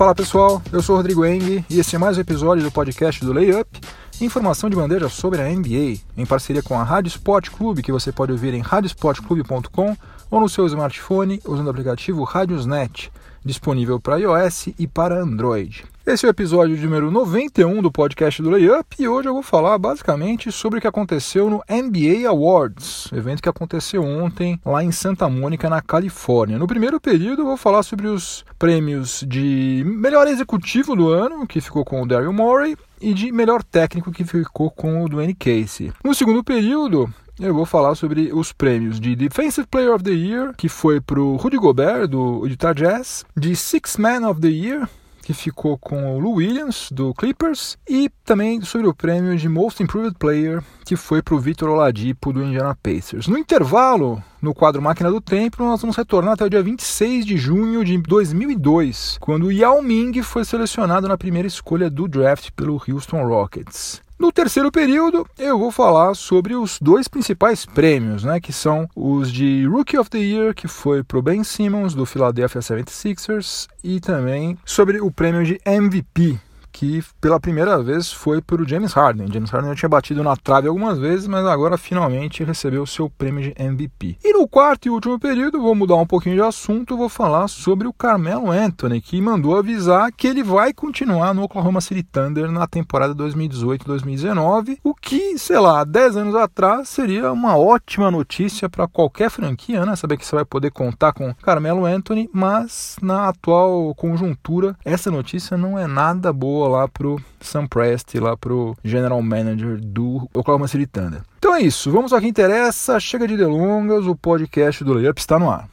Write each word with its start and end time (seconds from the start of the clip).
Fala 0.00 0.14
pessoal, 0.14 0.62
eu 0.72 0.80
sou 0.80 0.96
Rodrigo 0.96 1.26
Eng 1.26 1.62
e 1.68 1.78
esse 1.78 1.94
é 1.94 1.98
mais 1.98 2.16
um 2.16 2.22
episódio 2.22 2.64
do 2.64 2.72
podcast 2.72 3.22
do 3.22 3.34
Layup, 3.34 3.78
informação 4.18 4.70
de 4.70 4.74
bandeja 4.74 5.10
sobre 5.10 5.42
a 5.42 5.44
NBA, 5.44 6.00
em 6.16 6.24
parceria 6.24 6.62
com 6.62 6.80
a 6.80 6.82
Rádio 6.82 7.10
Sport 7.10 7.50
Clube, 7.50 7.82
que 7.82 7.92
você 7.92 8.10
pode 8.10 8.32
ouvir 8.32 8.54
em 8.54 8.62
radiosportclube.com 8.62 9.94
ou 10.30 10.40
no 10.40 10.48
seu 10.48 10.64
smartphone 10.64 11.38
usando 11.46 11.66
o 11.66 11.70
aplicativo 11.70 12.24
Radiosnet, 12.24 13.12
disponível 13.44 14.00
para 14.00 14.16
iOS 14.16 14.68
e 14.78 14.86
para 14.86 15.20
Android. 15.20 15.84
Esse 16.10 16.26
é 16.26 16.28
o 16.28 16.30
episódio 16.30 16.76
número 16.76 17.08
91 17.08 17.80
do 17.80 17.88
podcast 17.88 18.42
do 18.42 18.50
Layup 18.50 18.96
e 18.98 19.06
hoje 19.06 19.28
eu 19.28 19.32
vou 19.32 19.44
falar 19.44 19.78
basicamente 19.78 20.50
sobre 20.50 20.78
o 20.78 20.82
que 20.82 20.88
aconteceu 20.88 21.48
no 21.48 21.62
NBA 21.70 22.28
Awards, 22.28 23.08
evento 23.12 23.40
que 23.40 23.48
aconteceu 23.48 24.02
ontem 24.02 24.60
lá 24.66 24.82
em 24.82 24.90
Santa 24.90 25.28
Mônica, 25.28 25.70
na 25.70 25.80
Califórnia. 25.80 26.58
No 26.58 26.66
primeiro 26.66 27.00
período 27.00 27.42
eu 27.42 27.46
vou 27.46 27.56
falar 27.56 27.84
sobre 27.84 28.08
os 28.08 28.44
prêmios 28.58 29.24
de 29.24 29.84
melhor 29.86 30.26
executivo 30.26 30.96
do 30.96 31.10
ano, 31.10 31.46
que 31.46 31.60
ficou 31.60 31.84
com 31.84 32.02
o 32.02 32.06
Daryl 32.08 32.32
Morey, 32.32 32.76
e 33.00 33.14
de 33.14 33.30
melhor 33.30 33.62
técnico, 33.62 34.10
que 34.10 34.24
ficou 34.24 34.68
com 34.68 35.04
o 35.04 35.08
Dwayne 35.08 35.32
Casey. 35.32 35.92
No 36.02 36.12
segundo 36.12 36.42
período, 36.42 37.08
eu 37.38 37.54
vou 37.54 37.64
falar 37.64 37.94
sobre 37.94 38.32
os 38.34 38.52
prêmios 38.52 38.98
de 38.98 39.14
Defensive 39.14 39.68
Player 39.68 39.94
of 39.94 40.02
the 40.02 40.10
Year, 40.10 40.54
que 40.56 40.68
foi 40.68 41.00
para 41.00 41.20
o 41.20 41.36
Rudy 41.36 41.56
Gobert, 41.56 42.08
do 42.08 42.44
Utah 42.48 42.72
Jazz, 42.72 43.24
de 43.36 43.54
Six 43.54 43.96
Man 43.96 44.28
of 44.28 44.40
the 44.40 44.48
Year, 44.48 44.88
que 45.22 45.34
ficou 45.34 45.78
com 45.78 46.16
o 46.16 46.18
Lou 46.18 46.34
Williams, 46.34 46.88
do 46.90 47.14
Clippers, 47.14 47.78
e 47.88 48.10
também 48.24 48.60
sobre 48.62 48.86
o 48.86 48.94
prêmio 48.94 49.36
de 49.36 49.48
Most 49.48 49.82
Improved 49.82 50.16
Player, 50.18 50.62
que 50.84 50.96
foi 50.96 51.22
para 51.22 51.34
o 51.34 51.38
Victor 51.38 51.68
Oladipo, 51.68 52.32
do 52.32 52.42
Indiana 52.42 52.76
Pacers. 52.82 53.26
No 53.26 53.38
intervalo, 53.38 54.22
no 54.40 54.54
quadro 54.54 54.82
Máquina 54.82 55.10
do 55.10 55.20
Tempo, 55.20 55.62
nós 55.62 55.80
vamos 55.80 55.96
retornar 55.96 56.34
até 56.34 56.44
o 56.44 56.50
dia 56.50 56.62
26 56.62 57.26
de 57.26 57.36
junho 57.36 57.84
de 57.84 57.96
2002, 57.98 59.18
quando 59.20 59.52
Yao 59.52 59.82
Ming 59.82 60.22
foi 60.22 60.44
selecionado 60.44 61.08
na 61.08 61.18
primeira 61.18 61.48
escolha 61.48 61.90
do 61.90 62.08
draft 62.08 62.50
pelo 62.56 62.80
Houston 62.88 63.26
Rockets. 63.26 64.00
No 64.20 64.30
terceiro 64.30 64.70
período, 64.70 65.26
eu 65.38 65.58
vou 65.58 65.70
falar 65.70 66.12
sobre 66.12 66.54
os 66.54 66.78
dois 66.78 67.08
principais 67.08 67.64
prêmios, 67.64 68.22
né, 68.22 68.38
que 68.38 68.52
são 68.52 68.86
os 68.94 69.32
de 69.32 69.66
Rookie 69.66 69.96
of 69.96 70.10
the 70.10 70.18
Year, 70.18 70.54
que 70.54 70.68
foi 70.68 71.02
para 71.02 71.18
o 71.18 71.22
Ben 71.22 71.42
Simmons, 71.42 71.94
do 71.94 72.04
Philadelphia 72.04 72.60
76ers, 72.60 73.66
e 73.82 73.98
também 73.98 74.58
sobre 74.62 75.00
o 75.00 75.10
prêmio 75.10 75.42
de 75.42 75.58
MVP, 75.64 76.38
que 76.72 77.02
pela 77.20 77.40
primeira 77.40 77.82
vez 77.82 78.12
foi 78.12 78.40
para 78.40 78.62
o 78.62 78.68
James 78.68 78.92
Harden. 78.92 79.32
James 79.32 79.50
Harden 79.50 79.70
já 79.70 79.76
tinha 79.76 79.88
batido 79.88 80.22
na 80.22 80.36
trave 80.36 80.68
algumas 80.68 80.98
vezes, 80.98 81.26
mas 81.26 81.44
agora 81.46 81.76
finalmente 81.76 82.44
recebeu 82.44 82.82
o 82.82 82.86
seu 82.86 83.08
prêmio 83.08 83.42
de 83.42 83.62
MVP. 83.62 84.18
E 84.24 84.32
no 84.32 84.46
quarto 84.48 84.86
e 84.86 84.90
último 84.90 85.18
período, 85.18 85.60
vou 85.60 85.74
mudar 85.74 85.96
um 85.96 86.06
pouquinho 86.06 86.36
de 86.36 86.42
assunto, 86.42 86.96
vou 86.96 87.08
falar 87.08 87.48
sobre 87.48 87.86
o 87.86 87.92
Carmelo 87.92 88.50
Anthony, 88.50 89.00
que 89.00 89.20
mandou 89.20 89.56
avisar 89.56 90.12
que 90.12 90.26
ele 90.26 90.42
vai 90.42 90.72
continuar 90.72 91.34
no 91.34 91.42
Oklahoma 91.42 91.80
City 91.80 92.02
Thunder 92.02 92.50
na 92.50 92.66
temporada 92.66 93.14
2018-2019, 93.14 94.78
o 94.82 94.94
que, 94.94 95.38
sei 95.38 95.58
lá, 95.58 95.84
10 95.84 96.16
anos 96.16 96.34
atrás 96.34 96.88
seria 96.88 97.32
uma 97.32 97.56
ótima 97.56 98.10
notícia 98.10 98.68
para 98.68 98.88
qualquer 98.88 99.30
franquia, 99.30 99.86
né? 99.86 99.96
Saber 99.96 100.16
que 100.16 100.26
você 100.26 100.34
vai 100.34 100.44
poder 100.44 100.70
contar 100.70 101.12
com 101.12 101.34
Carmelo 101.34 101.84
Anthony, 101.84 102.28
mas 102.32 102.96
na 103.00 103.28
atual 103.28 103.94
conjuntura, 103.94 104.76
essa 104.84 105.10
notícia 105.10 105.56
não 105.56 105.78
é 105.78 105.86
nada 105.86 106.32
boa 106.32 106.59
lá 106.68 106.88
pro 106.88 107.20
Sam 107.40 107.66
Presti, 107.66 108.18
lá 108.18 108.36
pro 108.36 108.76
General 108.84 109.20
Manager 109.20 109.78
do 109.80 110.28
Oklahoma 110.34 110.68
City 110.68 110.86
Thunder. 110.86 111.22
Então 111.38 111.54
é 111.54 111.62
isso, 111.62 111.90
vamos 111.90 112.12
ao 112.12 112.20
que 112.20 112.28
interessa, 112.28 113.00
chega 113.00 113.26
de 113.26 113.36
delongas, 113.36 114.06
o 114.06 114.14
podcast 114.14 114.84
do 114.84 114.92
Layup 114.92 115.18
está 115.18 115.38
no 115.38 115.50
ar. 115.50 115.68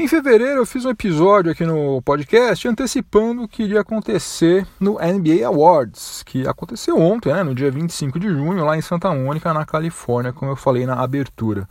Em 0.00 0.08
fevereiro 0.08 0.60
eu 0.60 0.64
fiz 0.64 0.86
um 0.86 0.88
episódio 0.88 1.52
aqui 1.52 1.66
no 1.66 2.00
podcast 2.00 2.66
antecipando 2.66 3.42
o 3.42 3.48
que 3.48 3.64
iria 3.64 3.82
acontecer 3.82 4.66
no 4.80 4.94
NBA 4.94 5.46
Awards, 5.46 6.22
que 6.24 6.48
aconteceu 6.48 6.98
ontem, 6.98 7.30
né, 7.30 7.42
no 7.42 7.54
dia 7.54 7.70
25 7.70 8.18
de 8.18 8.26
junho, 8.30 8.64
lá 8.64 8.78
em 8.78 8.80
Santa 8.80 9.14
Mônica, 9.14 9.52
na 9.52 9.66
Califórnia, 9.66 10.32
como 10.32 10.52
eu 10.52 10.56
falei 10.56 10.86
na 10.86 10.94
abertura. 10.94 11.68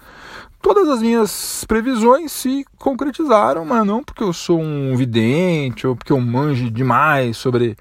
Todas 0.61 0.89
as 0.89 1.01
minhas 1.01 1.63
previsões 1.65 2.31
se 2.31 2.65
concretizaram, 2.77 3.63
mas 3.63 3.85
não 3.85 4.03
porque 4.03 4.23
eu 4.23 4.33
sou 4.33 4.59
um 4.59 4.95
vidente 4.95 5.87
ou 5.87 5.95
porque 5.95 6.11
eu 6.11 6.19
manjo 6.19 6.69
demais 6.69 7.37
sobre 7.37 7.77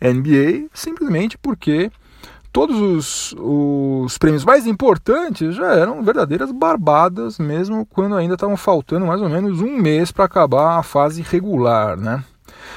NBA, 0.00 0.68
simplesmente 0.74 1.38
porque 1.38 1.90
todos 2.52 2.78
os, 2.78 3.34
os 3.38 4.18
prêmios 4.18 4.44
mais 4.44 4.66
importantes 4.66 5.54
já 5.54 5.72
eram 5.72 6.02
verdadeiras 6.02 6.52
barbadas, 6.52 7.38
mesmo 7.38 7.86
quando 7.86 8.14
ainda 8.14 8.34
estavam 8.34 8.56
faltando 8.56 9.06
mais 9.06 9.22
ou 9.22 9.28
menos 9.28 9.60
um 9.60 9.76
mês 9.76 10.12
para 10.12 10.24
acabar 10.24 10.78
a 10.78 10.82
fase 10.82 11.22
regular, 11.22 11.96
né? 11.96 12.22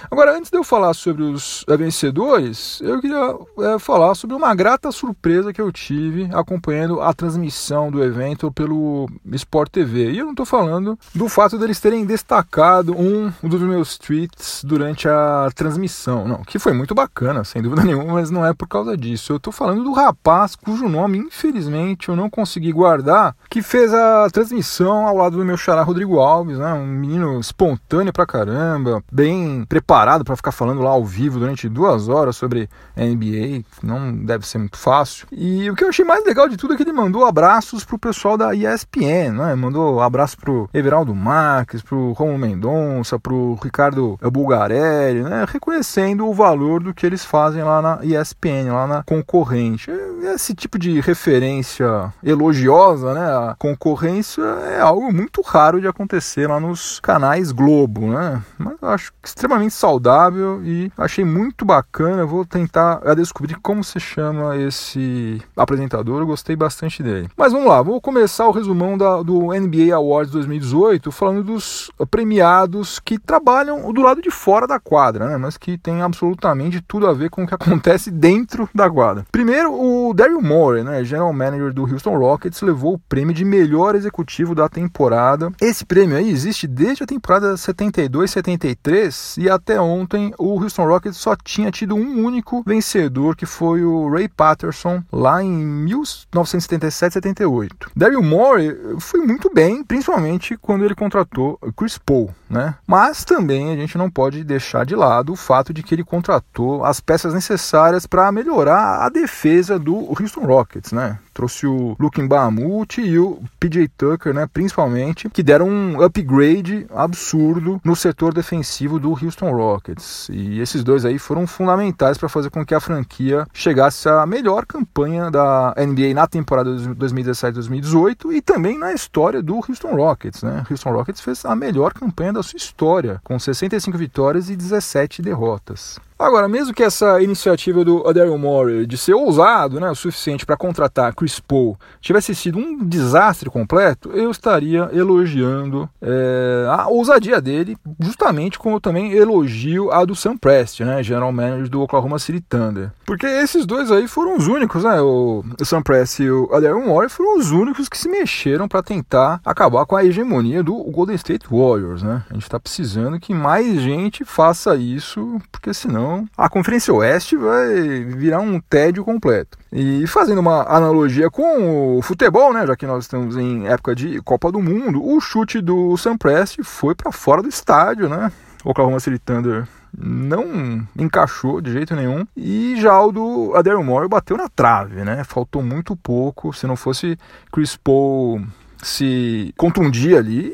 Agora, 0.09 0.35
antes 0.35 0.49
de 0.49 0.57
eu 0.57 0.63
falar 0.63 0.93
sobre 0.93 1.23
os 1.23 1.65
vencedores, 1.67 2.79
eu 2.81 2.99
queria 2.99 3.35
é, 3.59 3.79
falar 3.79 4.15
sobre 4.15 4.35
uma 4.35 4.53
grata 4.53 4.91
surpresa 4.91 5.53
que 5.53 5.61
eu 5.61 5.71
tive 5.71 6.29
acompanhando 6.33 7.01
a 7.01 7.13
transmissão 7.13 7.91
do 7.91 8.03
evento 8.03 8.51
pelo 8.51 9.09
Sport 9.33 9.71
TV. 9.71 10.11
E 10.11 10.19
eu 10.19 10.25
não 10.25 10.31
estou 10.31 10.45
falando 10.45 10.97
do 11.13 11.27
fato 11.27 11.57
deles 11.57 11.79
terem 11.79 12.05
destacado 12.05 12.95
um 12.97 13.31
dos 13.43 13.61
meus 13.61 13.97
tweets 13.97 14.63
durante 14.63 15.07
a 15.07 15.49
transmissão, 15.55 16.27
não, 16.27 16.43
que 16.43 16.59
foi 16.59 16.73
muito 16.73 16.93
bacana, 16.93 17.43
sem 17.43 17.61
dúvida 17.61 17.83
nenhuma, 17.85 18.13
mas 18.13 18.29
não 18.29 18.45
é 18.45 18.53
por 18.53 18.67
causa 18.67 18.97
disso. 18.97 19.33
Eu 19.33 19.37
estou 19.37 19.53
falando 19.53 19.83
do 19.83 19.93
rapaz 19.93 20.55
cujo 20.55 20.87
nome, 20.87 21.17
infelizmente, 21.17 22.09
eu 22.09 22.15
não 22.15 22.29
consegui 22.29 22.71
guardar, 22.71 23.35
que 23.49 23.61
fez 23.61 23.93
a 23.93 24.29
transmissão 24.31 25.07
ao 25.07 25.15
lado 25.15 25.37
do 25.37 25.45
meu 25.45 25.57
xará 25.57 25.83
Rodrigo 25.83 26.19
Alves, 26.19 26.57
né? 26.57 26.73
um 26.73 26.85
menino 26.85 27.39
espontâneo 27.39 28.13
pra 28.13 28.25
caramba, 28.25 29.03
bem 29.11 29.65
preparado 29.65 29.80
preparado 29.81 30.23
para 30.23 30.35
ficar 30.35 30.51
falando 30.51 30.81
lá 30.81 30.91
ao 30.91 31.03
vivo 31.03 31.39
durante 31.39 31.67
duas 31.67 32.07
horas 32.07 32.35
sobre 32.35 32.69
NBA, 32.95 33.65
não 33.81 34.13
deve 34.13 34.47
ser 34.47 34.59
muito 34.59 34.77
fácil. 34.77 35.27
E 35.31 35.69
o 35.69 35.75
que 35.75 35.83
eu 35.83 35.89
achei 35.89 36.05
mais 36.05 36.23
legal 36.23 36.47
de 36.47 36.55
tudo 36.55 36.73
é 36.73 36.77
que 36.77 36.83
ele 36.83 36.93
mandou 36.93 37.25
abraços 37.25 37.83
pro 37.83 37.97
pessoal 37.97 38.37
da 38.37 38.53
ESPN, 38.53 39.33
né? 39.33 39.55
Mandou 39.55 39.99
abraço 39.99 40.37
pro 40.37 40.69
Everaldo 40.73 41.15
Marques, 41.15 41.81
pro 41.81 42.11
Romulo 42.13 42.37
Mendonça, 42.37 43.19
pro 43.19 43.57
Ricardo 43.61 44.17
Bulgarelli, 44.21 45.23
né? 45.23 45.45
Reconhecendo 45.47 46.27
o 46.27 46.33
valor 46.33 46.83
do 46.83 46.93
que 46.93 47.05
eles 47.05 47.25
fazem 47.25 47.63
lá 47.63 47.81
na 47.81 47.99
ESPN, 48.03 48.71
lá 48.71 48.87
na 48.87 49.03
concorrente. 49.03 49.91
Esse 50.33 50.53
tipo 50.53 50.77
de 50.77 51.01
referência 51.01 52.13
elogiosa, 52.23 53.13
né? 53.13 53.21
A 53.21 53.55
concorrência 53.57 54.41
é 54.41 54.79
algo 54.79 55.11
muito 55.11 55.41
raro 55.41 55.81
de 55.81 55.87
acontecer 55.87 56.47
lá 56.47 56.59
nos 56.59 56.99
canais 56.99 57.51
Globo, 57.51 58.07
né? 58.07 58.41
Mas 58.57 58.75
eu 58.81 58.89
acho 58.89 59.11
extremamente 59.23 59.70
saudável 59.71 60.61
e 60.63 60.91
achei 60.97 61.25
muito 61.25 61.65
bacana. 61.65 62.25
vou 62.25 62.45
tentar 62.45 63.01
descobrir 63.15 63.55
como 63.55 63.83
se 63.83 63.99
chama 63.99 64.57
esse 64.57 65.41
apresentador, 65.55 66.25
gostei 66.25 66.55
bastante 66.55 67.01
dele. 67.01 67.29
Mas 67.35 67.53
vamos 67.53 67.67
lá, 67.67 67.81
vou 67.81 67.99
começar 68.01 68.47
o 68.47 68.51
resumão 68.51 68.97
da, 68.97 69.21
do 69.21 69.47
NBA 69.53 69.93
Awards 69.95 70.31
2018 70.31 71.11
falando 71.11 71.43
dos 71.43 71.91
premiados 72.09 72.99
que 72.99 73.17
trabalham 73.17 73.91
do 73.91 74.01
lado 74.01 74.21
de 74.21 74.31
fora 74.31 74.67
da 74.67 74.79
quadra, 74.79 75.27
né? 75.27 75.37
mas 75.37 75.57
que 75.57 75.77
tem 75.77 76.01
absolutamente 76.01 76.81
tudo 76.81 77.07
a 77.07 77.13
ver 77.13 77.29
com 77.29 77.43
o 77.43 77.47
que 77.47 77.53
acontece 77.55 78.11
dentro 78.11 78.69
da 78.73 78.89
quadra. 78.89 79.25
Primeiro, 79.31 79.73
o 79.73 80.13
Daryl 80.13 80.41
Morey, 80.41 80.83
né, 80.83 81.03
general 81.03 81.33
manager 81.33 81.73
do 81.73 81.83
Houston 81.83 82.17
Rockets, 82.17 82.61
levou 82.61 82.93
o 82.95 82.99
prêmio 82.99 83.33
de 83.33 83.45
melhor 83.45 83.95
executivo 83.95 84.53
da 84.53 84.67
temporada. 84.67 85.51
Esse 85.61 85.85
prêmio 85.85 86.17
aí 86.17 86.29
existe 86.29 86.67
desde 86.67 87.03
a 87.03 87.07
temporada 87.07 87.53
72-73 87.53 89.41
e 89.41 89.49
até 89.49 89.60
até 89.61 89.79
ontem 89.79 90.33
o 90.37 90.59
Houston 90.59 90.85
Rockets 90.85 91.17
só 91.17 91.33
tinha 91.35 91.71
tido 91.71 91.95
um 91.95 92.25
único 92.25 92.63
vencedor, 92.65 93.35
que 93.35 93.45
foi 93.45 93.83
o 93.83 94.09
Ray 94.09 94.27
Patterson, 94.27 95.03
lá 95.11 95.43
em 95.43 95.85
1977-78. 95.85 97.91
Daryl 97.95 98.23
Morey 98.23 98.75
foi 98.99 99.21
muito 99.21 99.53
bem, 99.53 99.83
principalmente 99.83 100.57
quando 100.57 100.83
ele 100.83 100.95
contratou 100.95 101.59
Chris 101.77 101.99
Paul, 101.99 102.33
né? 102.49 102.73
Mas 102.87 103.23
também 103.23 103.71
a 103.71 103.75
gente 103.75 103.95
não 103.97 104.09
pode 104.09 104.43
deixar 104.43 104.85
de 104.85 104.95
lado 104.95 105.33
o 105.33 105.37
fato 105.37 105.73
de 105.73 105.83
que 105.83 105.93
ele 105.93 106.03
contratou 106.03 106.83
as 106.83 106.99
peças 106.99 107.33
necessárias 107.33 108.07
para 108.07 108.31
melhorar 108.31 109.05
a 109.05 109.09
defesa 109.09 109.77
do 109.77 110.09
Houston 110.09 110.45
Rockets, 110.45 110.91
né? 110.91 111.19
Trouxe 111.33 111.67
o 111.67 111.95
Luke 111.99 112.21
Mbamute 112.21 113.01
e 113.01 113.17
o 113.17 113.41
PJ 113.59 113.87
Tucker, 113.97 114.33
né, 114.33 114.47
principalmente, 114.51 115.29
que 115.29 115.43
deram 115.43 115.67
um 115.67 116.01
upgrade 116.01 116.85
absurdo 116.93 117.79
no 117.83 117.95
setor 117.95 118.33
defensivo 118.33 118.99
do 118.99 119.11
Houston 119.11 119.51
Rockets. 119.51 120.29
E 120.31 120.59
esses 120.59 120.83
dois 120.83 121.05
aí 121.05 121.17
foram 121.17 121.47
fundamentais 121.47 122.17
para 122.17 122.29
fazer 122.29 122.49
com 122.49 122.65
que 122.65 122.75
a 122.75 122.79
franquia 122.79 123.47
chegasse 123.53 124.07
à 124.09 124.25
melhor 124.25 124.65
campanha 124.65 125.29
da 125.29 125.73
NBA 125.77 126.13
na 126.13 126.27
temporada 126.27 126.71
2017-2018 126.71 128.33
e 128.33 128.41
também 128.41 128.77
na 128.77 128.93
história 128.93 129.41
do 129.41 129.55
Houston 129.55 129.95
Rockets, 129.95 130.43
né? 130.43 130.63
Houston 130.69 130.91
Rockets 130.91 131.21
fez 131.21 131.45
a 131.45 131.55
melhor 131.55 131.93
campanha 131.93 132.33
da 132.33 132.43
sua 132.43 132.57
história, 132.57 133.21
com 133.23 133.37
65 133.37 133.97
vitórias 133.97 134.49
e 134.49 134.55
17 134.55 135.21
derrotas. 135.21 135.99
Agora, 136.21 136.47
mesmo 136.47 136.71
que 136.71 136.83
essa 136.83 137.19
iniciativa 137.19 137.83
do 137.83 138.03
Daryl 138.13 138.37
Morey 138.37 138.85
de 138.85 138.95
ser 138.95 139.15
ousado 139.15 139.79
né, 139.79 139.89
o 139.89 139.95
suficiente 139.95 140.45
para 140.45 140.55
contratar 140.55 141.15
Chris 141.15 141.39
Paul 141.39 141.75
tivesse 141.99 142.35
sido 142.35 142.59
um 142.59 142.77
desastre 142.77 143.49
completo, 143.49 144.11
eu 144.11 144.29
estaria 144.29 144.87
elogiando 144.93 145.89
é, 145.99 146.67
a 146.69 146.87
ousadia 146.87 147.41
dele, 147.41 147.75
justamente 147.99 148.59
como 148.59 148.75
eu 148.75 148.79
também 148.79 149.13
elogio 149.13 149.91
a 149.91 150.05
do 150.05 150.15
Sam 150.15 150.37
Prest, 150.37 150.81
né, 150.81 151.01
general 151.01 151.31
manager 151.31 151.67
do 151.67 151.81
Oklahoma 151.81 152.19
City 152.19 152.39
Thunder. 152.39 152.91
Porque 153.03 153.25
esses 153.25 153.65
dois 153.65 153.91
aí 153.91 154.07
foram 154.07 154.37
os 154.37 154.45
únicos, 154.45 154.83
né, 154.83 155.01
o 155.01 155.43
Sam 155.63 155.81
Prest 155.81 156.19
e 156.19 156.29
o 156.29 156.47
Daryl 156.47 156.85
Morey 156.85 157.09
foram 157.09 157.39
os 157.39 157.49
únicos 157.49 157.89
que 157.89 157.97
se 157.97 158.07
mexeram 158.07 158.67
para 158.67 158.83
tentar 158.83 159.41
acabar 159.43 159.87
com 159.87 159.95
a 159.95 160.05
hegemonia 160.05 160.61
do 160.61 160.75
Golden 160.83 161.15
State 161.15 161.47
Warriors. 161.49 162.03
Né? 162.03 162.23
A 162.29 162.33
gente 162.35 162.43
está 162.43 162.59
precisando 162.59 163.19
que 163.19 163.33
mais 163.33 163.81
gente 163.81 164.23
faça 164.23 164.75
isso, 164.75 165.41
porque 165.51 165.73
senão 165.73 166.10
a 166.37 166.49
Conferência 166.49 166.93
Oeste 166.93 167.35
vai 167.35 168.03
virar 168.03 168.39
um 168.39 168.59
tédio 168.59 169.03
completo. 169.03 169.57
E 169.71 170.05
fazendo 170.07 170.39
uma 170.39 170.63
analogia 170.63 171.29
com 171.29 171.97
o 171.97 172.01
futebol, 172.01 172.53
né, 172.53 172.65
já 172.65 172.75
que 172.75 172.85
nós 172.85 173.05
estamos 173.05 173.37
em 173.37 173.67
época 173.67 173.95
de 173.95 174.21
Copa 174.21 174.51
do 174.51 174.61
Mundo, 174.61 175.03
o 175.03 175.19
chute 175.19 175.61
do 175.61 175.95
Sam 175.97 176.17
Prest 176.17 176.59
foi 176.63 176.93
para 176.95 177.11
fora 177.11 177.41
do 177.41 177.49
estádio, 177.49 178.09
né? 178.09 178.31
Oklahoma 178.63 178.99
City 178.99 179.17
Thunder 179.17 179.67
não 179.97 180.87
encaixou 180.97 181.61
de 181.61 181.71
jeito 181.71 181.95
nenhum. 181.95 182.25
E 182.35 182.75
já 182.79 182.99
o 183.01 183.11
do 183.11 183.53
Adair 183.55 183.81
Moore 183.83 184.07
bateu 184.07 184.37
na 184.37 184.47
trave, 184.47 185.03
né? 185.03 185.23
Faltou 185.23 185.61
muito 185.61 185.95
pouco. 185.95 186.53
Se 186.53 186.65
não 186.65 186.75
fosse 186.75 187.17
Chris 187.51 187.75
Paul 187.75 188.41
se 188.81 189.53
contundir 189.57 190.17
ali, 190.17 190.53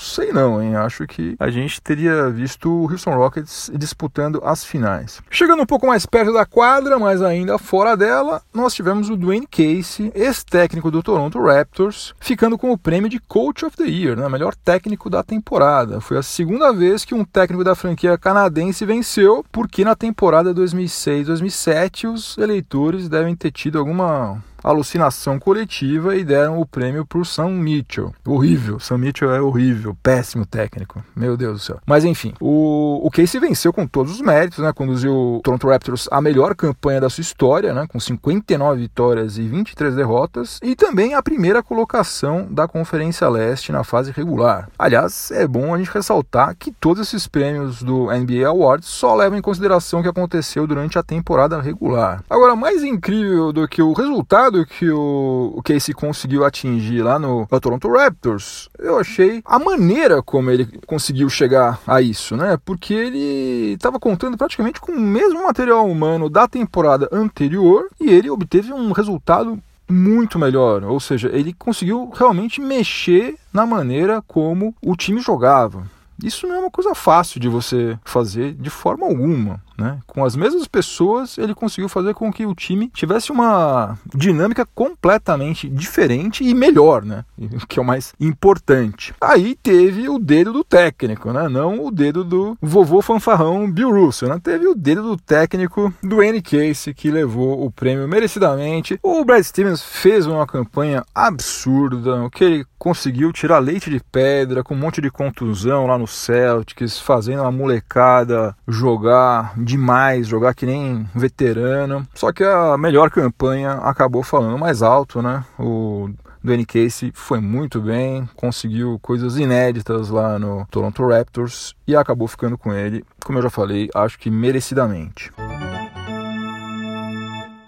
sei 0.00 0.32
não, 0.32 0.62
hein? 0.62 0.76
Acho 0.76 1.06
que 1.06 1.36
a 1.38 1.50
gente 1.50 1.80
teria 1.80 2.30
visto 2.30 2.70
o 2.70 2.90
Houston 2.90 3.14
Rockets 3.14 3.70
disputando 3.74 4.40
as 4.44 4.64
finais. 4.64 5.20
Chegando 5.30 5.62
um 5.62 5.66
pouco 5.66 5.86
mais 5.86 6.06
perto 6.06 6.32
da 6.32 6.46
quadra, 6.46 6.98
mas 6.98 7.22
ainda 7.22 7.58
fora 7.58 7.96
dela, 7.96 8.42
nós 8.52 8.74
tivemos 8.74 9.08
o 9.08 9.16
Dwayne 9.16 9.46
Casey, 9.46 10.12
ex-técnico 10.14 10.90
do 10.90 11.02
Toronto 11.02 11.42
Raptors, 11.42 12.14
ficando 12.20 12.58
com 12.58 12.70
o 12.70 12.78
prêmio 12.78 13.08
de 13.08 13.18
Coach 13.18 13.64
of 13.64 13.76
the 13.76 13.84
Year, 13.84 14.16
né? 14.16 14.28
melhor 14.28 14.54
técnico 14.54 15.08
da 15.08 15.22
temporada. 15.22 16.00
Foi 16.00 16.18
a 16.18 16.22
segunda 16.22 16.72
vez 16.72 17.04
que 17.04 17.14
um 17.14 17.24
técnico 17.24 17.64
da 17.64 17.74
franquia 17.74 18.18
canadense 18.18 18.84
venceu, 18.84 19.44
porque 19.50 19.84
na 19.84 19.94
temporada 19.94 20.54
2006-2007 20.54 22.12
os 22.12 22.38
eleitores 22.38 23.08
devem 23.08 23.34
ter 23.34 23.50
tido 23.50 23.78
alguma 23.78 24.42
alucinação 24.62 25.38
coletiva 25.38 26.16
e 26.16 26.24
deram 26.24 26.60
o 26.60 26.66
prêmio 26.66 27.04
para 27.04 27.18
o 27.18 27.24
Sam 27.24 27.50
Mitchell. 27.50 28.14
Horrível, 28.26 28.78
Sam 28.80 28.98
Mitchell 28.98 29.34
é 29.34 29.40
horrível, 29.40 29.96
péssimo 30.02 30.44
técnico, 30.44 31.02
meu 31.14 31.36
Deus 31.36 31.52
do 31.54 31.58
céu. 31.58 31.80
Mas 31.86 32.04
enfim, 32.04 32.34
o, 32.40 33.00
o 33.06 33.10
Casey 33.10 33.40
venceu 33.40 33.72
com 33.72 33.86
todos 33.86 34.12
os 34.12 34.20
méritos, 34.20 34.58
né? 34.58 34.72
conduziu 34.72 35.12
o 35.12 35.40
Toronto 35.42 35.68
Raptors 35.68 36.08
a 36.10 36.20
melhor 36.20 36.54
campanha 36.54 37.00
da 37.00 37.10
sua 37.10 37.22
história, 37.22 37.72
né? 37.72 37.86
com 37.88 37.98
59 37.98 38.80
vitórias 38.80 39.38
e 39.38 39.42
23 39.42 39.94
derrotas, 39.94 40.58
e 40.62 40.74
também 40.74 41.14
a 41.14 41.22
primeira 41.22 41.62
colocação 41.62 42.46
da 42.50 42.68
Conferência 42.68 43.28
Leste 43.28 43.72
na 43.72 43.84
fase 43.84 44.12
regular. 44.12 44.68
Aliás, 44.78 45.30
é 45.30 45.46
bom 45.46 45.74
a 45.74 45.78
gente 45.78 45.90
ressaltar 45.90 46.54
que 46.58 46.70
todos 46.72 47.02
esses 47.02 47.26
prêmios 47.26 47.82
do 47.82 48.06
NBA 48.06 48.46
Awards 48.46 48.88
só 48.88 49.14
levam 49.14 49.38
em 49.38 49.42
consideração 49.42 50.00
o 50.00 50.02
que 50.02 50.08
aconteceu 50.08 50.66
durante 50.66 50.98
a 50.98 51.02
temporada 51.02 51.60
regular. 51.60 52.22
Agora, 52.28 52.56
mais 52.56 52.82
incrível 52.82 53.52
do 53.52 53.66
que 53.68 53.82
o 53.82 53.92
resultado 53.92 54.55
resultado 54.56 54.64
que 54.64 54.88
o, 54.90 55.52
o 55.54 55.62
Casey 55.62 55.92
conseguiu 55.92 56.44
atingir 56.44 57.02
lá 57.02 57.18
no, 57.18 57.46
Toronto 57.60 57.88
Raptors, 57.88 58.70
eu 58.78 58.98
achei 58.98 59.42
a 59.44 59.58
maneira 59.58 60.22
como 60.22 60.50
ele 60.50 60.66
conseguiu 60.86 61.28
chegar 61.28 61.80
a 61.86 62.00
isso, 62.00 62.36
né? 62.36 62.58
Porque 62.64 62.94
ele 62.94 63.74
estava 63.74 63.98
contando 63.98 64.36
praticamente 64.36 64.80
com 64.80 64.92
o 64.92 65.00
mesmo 65.00 65.42
material 65.42 65.86
humano 65.86 66.30
da 66.30 66.46
temporada 66.46 67.08
anterior 67.12 67.88
e 68.00 68.08
ele 68.08 68.30
obteve 68.30 68.72
um 68.72 68.92
resultado 68.92 69.58
muito 69.88 70.38
melhor, 70.38 70.82
ou 70.84 70.98
seja, 70.98 71.28
ele 71.32 71.52
conseguiu 71.52 72.10
realmente 72.12 72.60
mexer 72.60 73.36
na 73.52 73.64
maneira 73.64 74.22
como 74.26 74.74
o 74.82 74.96
time 74.96 75.20
jogava. 75.20 75.84
Isso 76.22 76.46
não 76.46 76.56
é 76.56 76.58
uma 76.60 76.70
coisa 76.70 76.94
fácil 76.94 77.38
de 77.38 77.48
você 77.48 77.98
fazer 78.04 78.54
de 78.54 78.70
forma 78.70 79.06
alguma. 79.06 79.60
Né? 79.78 79.98
Com 80.06 80.24
as 80.24 80.34
mesmas 80.34 80.66
pessoas, 80.66 81.36
ele 81.38 81.54
conseguiu 81.54 81.88
fazer 81.88 82.14
com 82.14 82.32
que 82.32 82.46
o 82.46 82.54
time 82.54 82.88
tivesse 82.88 83.30
uma 83.30 83.98
dinâmica 84.14 84.66
completamente 84.74 85.68
diferente 85.68 86.44
e 86.44 86.54
melhor, 86.54 87.02
né? 87.02 87.24
que 87.68 87.78
é 87.78 87.82
o 87.82 87.84
mais 87.84 88.14
importante. 88.18 89.14
Aí 89.20 89.56
teve 89.62 90.08
o 90.08 90.18
dedo 90.18 90.52
do 90.52 90.64
técnico, 90.64 91.32
né? 91.32 91.48
não 91.48 91.84
o 91.84 91.90
dedo 91.90 92.24
do 92.24 92.56
vovô 92.60 93.02
fanfarrão 93.02 93.70
Bill 93.70 93.90
Russell. 93.90 94.28
Né? 94.28 94.40
Teve 94.42 94.66
o 94.66 94.74
dedo 94.74 95.02
do 95.02 95.16
técnico 95.16 95.92
do 96.02 96.22
N. 96.22 96.40
Case, 96.40 96.94
que 96.94 97.10
levou 97.10 97.64
o 97.64 97.70
prêmio 97.70 98.08
merecidamente. 98.08 98.98
O 99.02 99.24
Brad 99.24 99.42
Stevens 99.42 99.82
fez 99.82 100.26
uma 100.26 100.46
campanha 100.46 101.04
absurda, 101.14 102.28
que 102.30 102.44
ele 102.44 102.66
conseguiu 102.78 103.32
tirar 103.32 103.58
leite 103.58 103.90
de 103.90 104.00
pedra, 104.00 104.62
com 104.62 104.74
um 104.74 104.78
monte 104.78 105.00
de 105.00 105.10
contusão 105.10 105.86
lá 105.86 105.98
no 105.98 106.06
Celtics, 106.06 106.98
fazendo 106.98 107.42
a 107.42 107.50
molecada 107.50 108.56
jogar 108.66 109.58
demais, 109.66 110.28
jogar 110.28 110.54
que 110.54 110.64
nem 110.64 111.06
veterano. 111.14 112.06
Só 112.14 112.32
que 112.32 112.44
a 112.44 112.78
melhor 112.78 113.10
campanha 113.10 113.72
acabou 113.82 114.22
falando 114.22 114.56
mais 114.56 114.80
alto, 114.80 115.20
né? 115.20 115.44
O 115.58 116.08
Dwayne 116.42 116.64
Casey 116.64 117.10
foi 117.12 117.40
muito 117.40 117.80
bem, 117.80 118.28
conseguiu 118.36 118.98
coisas 119.02 119.36
inéditas 119.36 120.08
lá 120.08 120.38
no 120.38 120.64
Toronto 120.70 121.06
Raptors 121.06 121.74
e 121.86 121.96
acabou 121.96 122.28
ficando 122.28 122.56
com 122.56 122.72
ele, 122.72 123.04
como 123.24 123.38
eu 123.38 123.42
já 123.42 123.50
falei, 123.50 123.90
acho 123.92 124.18
que 124.18 124.30
merecidamente. 124.30 125.32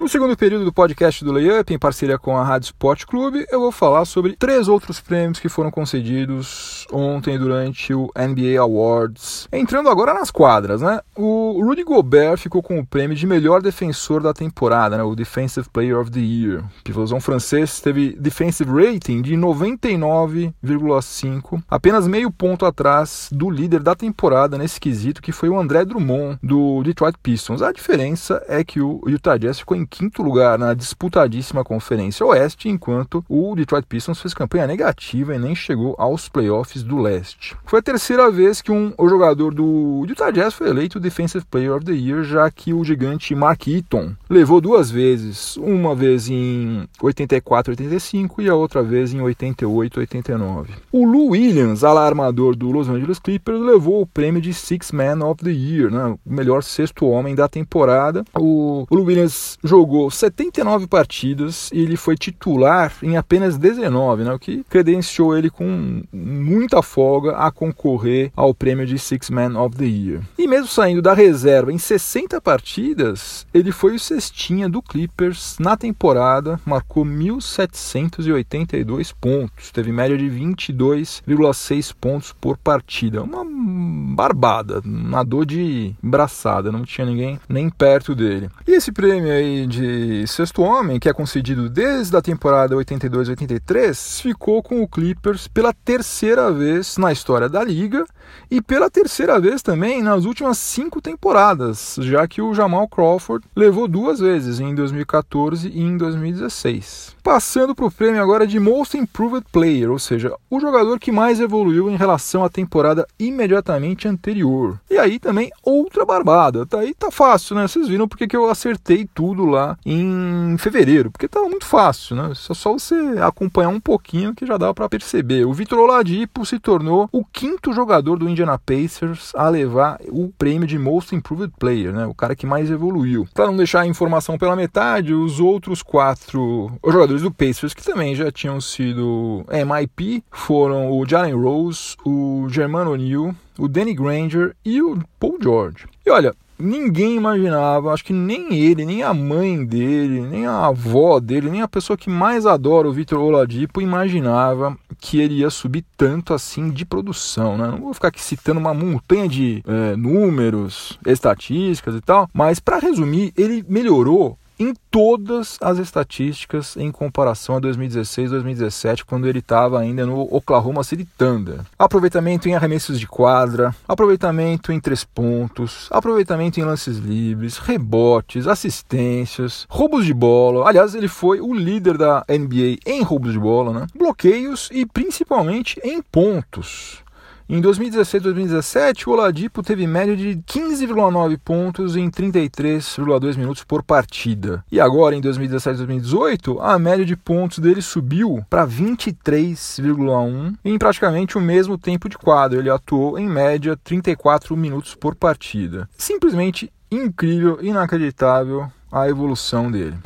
No 0.09 0.13
segundo 0.13 0.39
período 0.39 0.65
do 0.65 0.73
podcast 0.73 1.23
do 1.23 1.33
Layup, 1.33 1.71
em 1.71 1.79
parceria 1.79 2.19
com 2.19 2.35
a 2.35 2.43
Rádio 2.43 2.69
Sport 2.69 3.05
Clube, 3.05 3.45
eu 3.53 3.61
vou 3.61 3.71
falar 3.71 4.07
sobre 4.07 4.35
três 4.37 4.67
outros 4.67 5.03
prêmios 5.03 5.39
que 5.39 5.51
foram 5.51 5.71
concedidos 5.71 6.87
ontem 6.91 7.39
durante 7.39 7.93
o 7.93 8.11
NBA 8.17 8.59
Awards. 8.59 9.47
Entrando 9.53 9.91
agora 9.91 10.15
nas 10.15 10.31
quadras, 10.31 10.81
né? 10.81 11.01
O 11.15 11.63
Rudy 11.63 11.85
Gobert 11.85 12.39
ficou 12.39 12.63
com 12.63 12.79
o 12.79 12.87
prêmio 12.87 13.15
de 13.15 13.27
melhor 13.27 13.61
defensor 13.61 14.23
da 14.23 14.33
temporada, 14.33 14.97
né? 14.97 15.03
o 15.03 15.15
Defensive 15.15 15.69
Player 15.69 15.99
of 15.99 16.11
the 16.11 16.21
Year. 16.21 16.65
O 16.65 16.85
pivôzão 16.85 17.21
francês 17.21 17.79
teve 17.79 18.17
defensive 18.19 18.71
rating 18.71 19.21
de 19.21 19.35
99,5, 19.35 21.63
apenas 21.69 22.09
meio 22.09 22.31
ponto 22.31 22.65
atrás 22.65 23.29
do 23.31 23.51
líder 23.51 23.83
da 23.83 23.95
temporada 23.95 24.57
nesse 24.57 24.81
quesito, 24.81 25.21
que 25.21 25.33
foi 25.33 25.51
o 25.51 25.61
André 25.61 25.85
Drummond, 25.85 26.39
do 26.43 26.83
Detroit 26.83 27.19
Pistons. 27.23 27.61
A 27.61 27.73
diferença 27.73 28.43
é 28.49 28.65
que 28.65 28.81
o 28.81 29.03
Utah 29.07 29.37
Jazz 29.37 29.59
ficou 29.59 29.77
em 29.77 29.85
quinto 29.99 30.23
lugar 30.23 30.57
na 30.57 30.75
disputadíssima 30.75 31.65
Conferência 31.65 32.25
Oeste, 32.25 32.69
enquanto 32.69 33.25
o 33.29 33.57
Detroit 33.57 33.85
Pistons 33.85 34.21
fez 34.21 34.33
campanha 34.33 34.65
negativa 34.65 35.35
e 35.35 35.39
nem 35.41 35.57
chegou 35.57 35.97
aos 35.99 36.29
playoffs 36.29 36.85
do 36.85 36.99
leste. 36.99 37.57
Foi 37.65 37.81
a 37.81 37.83
terceira 37.83 38.31
vez 38.31 38.63
que 38.63 38.71
um 38.71 38.93
o 38.97 39.09
jogador 39.09 39.53
do 39.53 40.05
Utah 40.09 40.31
Jazz 40.31 40.55
foi 40.55 40.69
eleito 40.69 41.01
Defensive 41.01 41.45
Player 41.51 41.75
of 41.75 41.85
the 41.85 41.93
Year, 41.93 42.23
já 42.23 42.49
que 42.49 42.73
o 42.73 42.85
gigante 42.85 43.35
Mark 43.35 43.67
Eaton 43.67 44.13
levou 44.31 44.61
duas 44.61 44.89
vezes, 44.89 45.57
uma 45.57 45.97
vez 45.97 46.29
em 46.29 46.89
84, 47.03 47.73
85 47.73 48.41
e 48.41 48.49
a 48.49 48.55
outra 48.55 48.85
vez 48.85 49.13
em 49.13 49.21
88, 49.21 49.99
89. 49.99 50.75
O 50.93 51.05
Lou 51.05 51.31
Williams, 51.31 51.83
alarmador 51.83 52.55
do 52.55 52.71
Los 52.71 52.89
Angeles 52.89 53.19
Clippers, 53.19 53.61
levou 53.61 54.03
o 54.03 54.07
prêmio 54.07 54.41
de 54.41 54.55
Six 54.55 54.93
Man 54.93 55.27
of 55.27 55.43
the 55.43 55.51
Year, 55.51 55.91
né, 55.91 56.17
o 56.25 56.33
melhor 56.33 56.63
sexto 56.63 57.05
homem 57.07 57.35
da 57.35 57.49
temporada. 57.49 58.25
O, 58.39 58.87
Lou 58.89 59.05
Williams 59.05 59.59
jogou 59.65 59.78
jogou 59.79 60.11
79 60.11 60.89
partidas 60.89 61.71
e 61.73 61.81
ele 61.81 61.97
foi 61.97 62.17
titular 62.17 62.93
em 63.01 63.17
apenas 63.17 63.57
19, 63.57 64.25
né, 64.25 64.33
o 64.33 64.39
que 64.39 64.65
credenciou 64.69 65.39
ele 65.39 65.49
com 65.49 66.03
muita 66.13 66.83
folga 66.83 67.37
a 67.37 67.53
concorrer 67.53 68.33
ao 68.35 68.53
prêmio 68.53 68.85
de 68.85 68.99
Six 68.99 69.31
Man 69.31 69.57
of 69.57 69.77
the 69.77 69.85
Year. 69.85 70.21
E 70.37 70.49
mesmo 70.49 70.67
saindo 70.67 71.01
da 71.01 71.15
reserva 71.15 71.73
em 71.73 71.79
60 71.79 72.41
partidas, 72.41 73.47
ele 73.55 73.71
foi 73.71 73.95
o 73.95 74.01
cestinha 74.01 74.69
do 74.69 74.83
Clippers 74.83 75.57
na 75.61 75.77
temporada, 75.77 76.59
marcou 76.67 77.05
1.782 77.05 79.15
pontos, 79.21 79.71
teve 79.71 79.93
média 79.93 80.19
de 80.19 80.29
22,6 80.29 81.95
pontos 82.01 82.33
por 82.33 82.59
partida. 82.59 83.23
Uma 83.23 83.45
barbada, 83.79 84.83
nadou 84.85 85.45
de 85.45 85.95
braçada, 86.03 86.73
não 86.73 86.83
tinha 86.83 87.07
ninguém 87.07 87.41
nem 87.49 87.71
perto 87.71 88.15
dele. 88.15 88.51
E 88.67 88.73
esse 88.73 88.91
prêmio 88.91 89.33
aí 89.33 89.67
de 89.67 90.27
sexto 90.27 90.63
homem, 90.63 90.99
que 90.99 91.09
é 91.09 91.13
concedido 91.13 91.69
desde 91.69 92.17
a 92.17 92.23
temporada 92.23 92.75
82-83, 92.75 94.23
ficou 94.23 94.63
com 94.63 94.83
o 94.83 94.89
Clippers 94.89 95.47
pela 95.47 95.73
terceira 95.73 96.51
vez 96.51 96.97
na 96.97 97.13
história 97.13 97.49
da 97.49 97.63
liga 97.63 98.05
e 98.51 98.61
pela 98.61 98.91
terceira 98.91 99.39
vez 99.39 99.63
também 99.63 100.03
nas 100.03 100.25
últimas 100.25 100.59
cinco 100.59 101.01
temporadas, 101.01 101.97
já 102.01 102.27
que 102.27 102.43
o 102.43 102.53
Jamal 102.53 102.89
Crawford 102.89 103.47
levou 103.55 103.87
duas 103.87 104.19
vezes, 104.19 104.61
em 104.61 104.75
2014 104.75 105.69
e 105.69 105.81
em 105.81 105.97
2016. 105.97 107.17
Passando 107.23 107.75
para 107.75 107.87
o 107.87 107.91
prêmio 107.91 108.23
agora 108.23 108.47
de 108.47 108.59
Most 108.59 108.97
Improved 108.97 109.47
Player, 109.53 109.91
ou 109.91 109.99
seja, 109.99 110.35
o 110.51 110.61
jogador 110.61 110.99
que 110.99 111.13
mais 111.13 111.41
evoluiu 111.41 111.91
em 111.91 111.97
relação 111.97 112.45
à 112.45 112.49
temporada 112.49 113.07
imediatamente 113.19 113.68
imediatamente 113.69 114.09
anterior. 114.09 114.81
E 114.91 114.97
aí 114.97 115.19
também 115.19 115.51
outra 115.63 116.05
barbada. 116.05 116.65
Tá 116.65 116.81
aí 116.81 116.95
tá 116.95 117.11
fácil, 117.11 117.55
né? 117.55 117.69
Vocês 117.69 117.89
viram 117.89 118.09
porque 118.09 118.27
que 118.27 118.37
eu 118.37 118.49
acertei 118.49 119.09
tudo 119.13 119.45
lá 119.45 119.77
em 119.85 120.57
fevereiro, 120.59 121.11
porque 121.11 121.29
tava 121.29 121.49
muito 121.49 121.67
fácil, 121.67 122.17
né? 122.17 122.33
Só, 122.35 122.55
só 122.55 122.73
você 122.73 122.95
acompanhar 123.21 123.69
um 123.69 123.81
pouquinho 123.81 124.35
que 124.35 124.47
já 124.47 124.57
dá 124.57 124.73
para 124.73 124.89
perceber. 124.89 125.45
O 125.45 125.53
Vitor 125.53 125.79
Oladipo 125.79 126.47
se 126.47 126.59
tornou 126.59 127.09
o 127.13 127.25
quinto 127.25 127.73
jogador 127.73 128.19
do 128.19 128.29
Indiana 128.29 128.59
Pacers 128.59 129.33
a 129.35 129.49
levar 129.49 129.99
o 130.09 130.33
prêmio 130.39 130.67
de 130.67 130.79
Most 130.79 131.15
Improved 131.15 131.53
Player, 131.59 131.93
né? 131.93 132.07
O 132.07 132.15
cara 132.15 132.35
que 132.35 132.47
mais 132.47 132.71
evoluiu. 132.71 133.27
Para 133.35 133.47
não 133.47 133.57
deixar 133.57 133.81
a 133.81 133.87
informação 133.87 134.39
pela 134.39 134.57
metade, 134.57 135.13
os 135.13 135.41
outros 135.41 135.83
quatro 135.83 136.71
jogadores 136.87 137.23
do 137.23 137.31
Pacers 137.31 137.75
que 137.75 137.85
também 137.85 138.15
já 138.15 138.31
tinham 138.31 138.61
sido 138.61 139.45
MIP 139.51 140.23
foram 140.31 140.91
o 140.91 141.07
Jalen 141.07 141.35
Rose, 141.35 141.97
o 142.05 142.47
Germano 142.49 142.93
O'Neal, 142.93 143.35
o 143.59 143.69
Danny 143.69 143.93
Granger 143.93 144.55
e 144.65 144.81
o 144.81 144.99
Paul 145.19 145.37
George. 145.43 145.87
E 146.07 146.11
olha, 146.11 146.35
ninguém 146.59 147.17
imaginava, 147.17 147.93
acho 147.93 148.05
que 148.05 148.13
nem 148.13 148.55
ele, 148.55 148.85
nem 148.85 149.03
a 149.03 149.15
mãe 149.15 149.65
dele, 149.65 150.21
nem 150.23 150.47
a 150.47 150.67
avó 150.67 151.21
dele, 151.21 151.51
nem 151.51 151.63
a 151.63 151.69
pessoa 151.69 151.97
que 151.97 152.11
mais 152.11 152.47
adora 152.47 152.89
o 152.89 152.93
Vitor 152.93 153.21
Oladipo 153.21 153.81
imaginava 153.81 154.77
que 155.01 155.21
ele 155.21 155.41
ia 155.41 155.51
subir 155.51 155.85
tanto 155.97 156.35
assim 156.35 156.71
de 156.71 156.85
produção, 156.85 157.57
né? 157.57 157.69
Não 157.69 157.79
vou 157.79 157.95
ficar 157.95 158.09
aqui 158.09 158.23
citando 158.23 158.59
uma 158.59 158.75
montanha 158.75 159.29
de 159.29 159.63
é, 159.67 159.97
números, 159.97 160.99
estatísticas 161.07 161.95
e 161.95 162.01
tal, 162.01 162.29
mas 162.33 162.59
para 162.59 162.79
resumir, 162.79 163.33
ele 163.37 163.65
melhorou 163.69 164.37
em 164.59 164.75
todas 164.91 165.59
as 165.61 165.79
estatísticas 165.79 166.77
em 166.77 166.91
comparação 166.91 167.57
a 167.57 167.61
2016 167.61 168.31
2017, 168.31 169.05
quando 169.05 169.29
ele 169.29 169.39
estava 169.39 169.81
ainda 169.81 170.05
no 170.05 170.23
Oklahoma 170.35 170.83
City 170.83 171.07
Thunder. 171.17 171.61
Aproveitamento 171.79 172.49
em 172.49 172.55
arremessos 172.55 172.99
de 172.99 173.07
quadra, 173.07 173.75
aproveitamento 173.87 174.73
em 174.73 174.81
três 174.81 175.05
pontos, 175.05 175.89
aproveitamento 175.91 176.59
em 176.59 176.65
lances 176.65 176.99
livres, 176.99 177.59
rebotes, 177.59 178.47
assistências, 178.47 179.67
roubos 179.69 180.05
de 180.05 180.15
bola. 180.15 180.69
Aliás, 180.69 180.95
ele 180.95 181.09
foi 181.09 181.41
o 181.41 181.55
líder 181.55 181.97
da 181.97 182.25
NBA 182.29 182.79
em 182.87 183.03
roubos 183.03 183.33
de 183.33 183.39
bola, 183.39 183.73
né? 183.73 183.87
bloqueios 183.95 184.69
e 184.73 184.85
principalmente 184.85 185.81
em 185.85 186.03
pontos. 186.03 187.03
Em 187.51 187.63
2016 187.63 188.23
2017, 188.25 189.09
o 189.09 189.13
Oladipo 189.13 189.63
teve 189.63 189.87
média 189.87 190.15
de 190.15 190.37
15,9 190.47 191.39
pontos 191.43 191.97
em 191.97 192.11
33,2 192.11 193.39
minutos 193.39 193.65
por 193.65 193.83
partida. 193.83 194.63
E 194.71 194.79
agora, 194.79 195.17
em 195.17 195.21
2017 195.23 195.79
2018, 195.79 196.61
a 196.61 196.79
média 196.79 197.07
de 197.07 197.17
pontos 197.17 197.61
dele 197.61 197.81
subiu 197.81 198.45
para 198.51 198.67
23,1 198.67 200.57
em 200.63 200.77
praticamente 200.77 201.39
o 201.39 201.41
mesmo 201.41 201.79
tempo 201.79 202.07
de 202.11 202.19
quadro. 202.19 202.59
Ele 202.59 202.69
atuou 202.69 203.19
em 203.19 203.27
média 203.27 203.79
34 203.83 204.55
minutos 204.55 204.95
por 204.95 205.15
partida. 205.15 205.89
Simplesmente 205.97 206.71
incrível, 206.91 207.61
inacreditável 207.63 208.71
a 208.93 209.09
evolução 209.09 209.71
dele. 209.71 209.97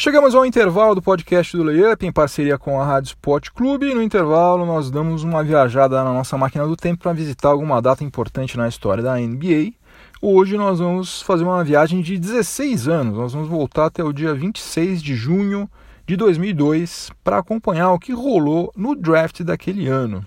Chegamos 0.00 0.32
ao 0.32 0.46
intervalo 0.46 0.94
do 0.94 1.02
podcast 1.02 1.56
do 1.56 1.64
Layup 1.64 2.06
em 2.06 2.12
parceria 2.12 2.56
com 2.56 2.80
a 2.80 2.86
Rádio 2.86 3.08
Sport 3.08 3.50
Clube 3.50 3.92
no 3.92 4.00
intervalo 4.00 4.64
nós 4.64 4.92
damos 4.92 5.24
uma 5.24 5.42
viajada 5.42 6.04
na 6.04 6.12
nossa 6.12 6.38
máquina 6.38 6.64
do 6.64 6.76
tempo 6.76 7.02
para 7.02 7.12
visitar 7.12 7.48
alguma 7.48 7.82
data 7.82 8.04
importante 8.04 8.56
na 8.56 8.68
história 8.68 9.02
da 9.02 9.16
NBA. 9.16 9.72
Hoje 10.22 10.56
nós 10.56 10.78
vamos 10.78 11.20
fazer 11.22 11.42
uma 11.42 11.64
viagem 11.64 12.00
de 12.00 12.16
16 12.16 12.86
anos, 12.86 13.18
nós 13.18 13.32
vamos 13.32 13.48
voltar 13.48 13.86
até 13.86 14.04
o 14.04 14.12
dia 14.12 14.32
26 14.32 15.02
de 15.02 15.16
junho 15.16 15.68
de 16.06 16.14
2002 16.14 17.10
para 17.24 17.38
acompanhar 17.38 17.90
o 17.90 17.98
que 17.98 18.12
rolou 18.12 18.72
no 18.76 18.94
draft 18.94 19.42
daquele 19.42 19.88
ano. 19.88 20.24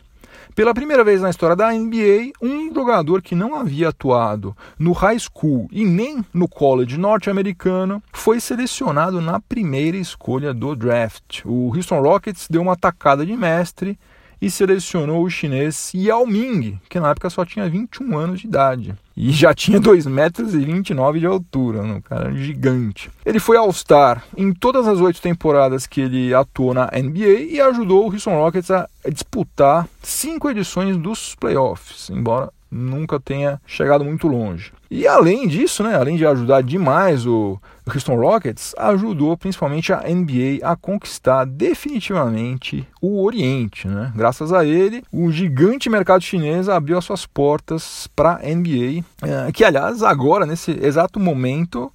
Pela 0.53 0.73
primeira 0.73 1.01
vez 1.01 1.21
na 1.21 1.29
história 1.29 1.55
da 1.55 1.71
NBA, 1.71 2.33
um 2.41 2.73
jogador 2.73 3.21
que 3.21 3.33
não 3.33 3.55
havia 3.55 3.87
atuado 3.87 4.55
no 4.77 4.91
high 4.91 5.17
school 5.17 5.69
e 5.71 5.85
nem 5.85 6.25
no 6.33 6.45
college 6.45 6.97
norte-americano 6.97 8.03
foi 8.11 8.39
selecionado 8.41 9.21
na 9.21 9.39
primeira 9.39 9.95
escolha 9.95 10.53
do 10.53 10.75
draft. 10.75 11.41
O 11.45 11.73
Houston 11.73 12.01
Rockets 12.01 12.47
deu 12.49 12.61
uma 12.61 12.75
tacada 12.75 13.25
de 13.25 13.35
mestre 13.37 13.97
e 14.41 14.49
selecionou 14.49 15.23
o 15.23 15.29
chinês 15.29 15.91
Yao 15.93 16.25
Ming, 16.25 16.79
que 16.89 16.99
na 16.99 17.11
época 17.11 17.29
só 17.29 17.45
tinha 17.45 17.69
21 17.69 18.17
anos 18.17 18.41
de 18.41 18.47
idade. 18.47 18.95
E 19.15 19.31
já 19.31 19.53
tinha 19.53 19.79
2,29 19.79 20.09
metros 20.09 20.53
e 20.55 21.19
de 21.19 21.25
altura, 21.27 21.81
um 21.81 22.01
cara 22.01 22.33
gigante. 22.33 23.11
Ele 23.23 23.39
foi 23.39 23.57
All-Star 23.57 24.23
em 24.35 24.51
todas 24.51 24.87
as 24.87 24.99
oito 24.99 25.21
temporadas 25.21 25.85
que 25.85 26.01
ele 26.01 26.33
atuou 26.33 26.73
na 26.73 26.87
NBA 26.87 27.41
e 27.51 27.61
ajudou 27.61 28.07
o 28.07 28.11
Houston 28.11 28.31
Rockets 28.31 28.71
a 28.71 28.87
disputar 29.11 29.87
cinco 30.01 30.49
edições 30.49 30.97
dos 30.97 31.35
playoffs, 31.35 32.09
embora 32.09 32.51
nunca 32.71 33.19
tenha 33.19 33.61
chegado 33.67 34.03
muito 34.03 34.27
longe. 34.27 34.71
E 34.91 35.07
além 35.07 35.47
disso, 35.47 35.83
né, 35.83 35.95
além 35.95 36.17
de 36.17 36.25
ajudar 36.25 36.61
demais 36.61 37.25
o 37.25 37.57
Houston 37.87 38.15
Rockets, 38.15 38.75
ajudou 38.77 39.37
principalmente 39.37 39.93
a 39.93 40.01
NBA 40.01 40.59
a 40.61 40.75
conquistar 40.75 41.45
definitivamente 41.45 42.85
o 43.01 43.23
Oriente. 43.23 43.87
Né? 43.87 44.11
Graças 44.13 44.51
a 44.51 44.65
ele, 44.65 45.01
o 45.09 45.31
gigante 45.31 45.89
mercado 45.89 46.21
chinês 46.21 46.67
abriu 46.67 46.97
as 46.97 47.05
suas 47.05 47.25
portas 47.25 48.09
para 48.13 48.33
a 48.33 48.53
NBA, 48.53 49.05
eh, 49.23 49.51
que 49.53 49.63
aliás 49.63 50.03
agora, 50.03 50.45
nesse 50.45 50.71
exato 50.71 51.21
momento, 51.21 51.89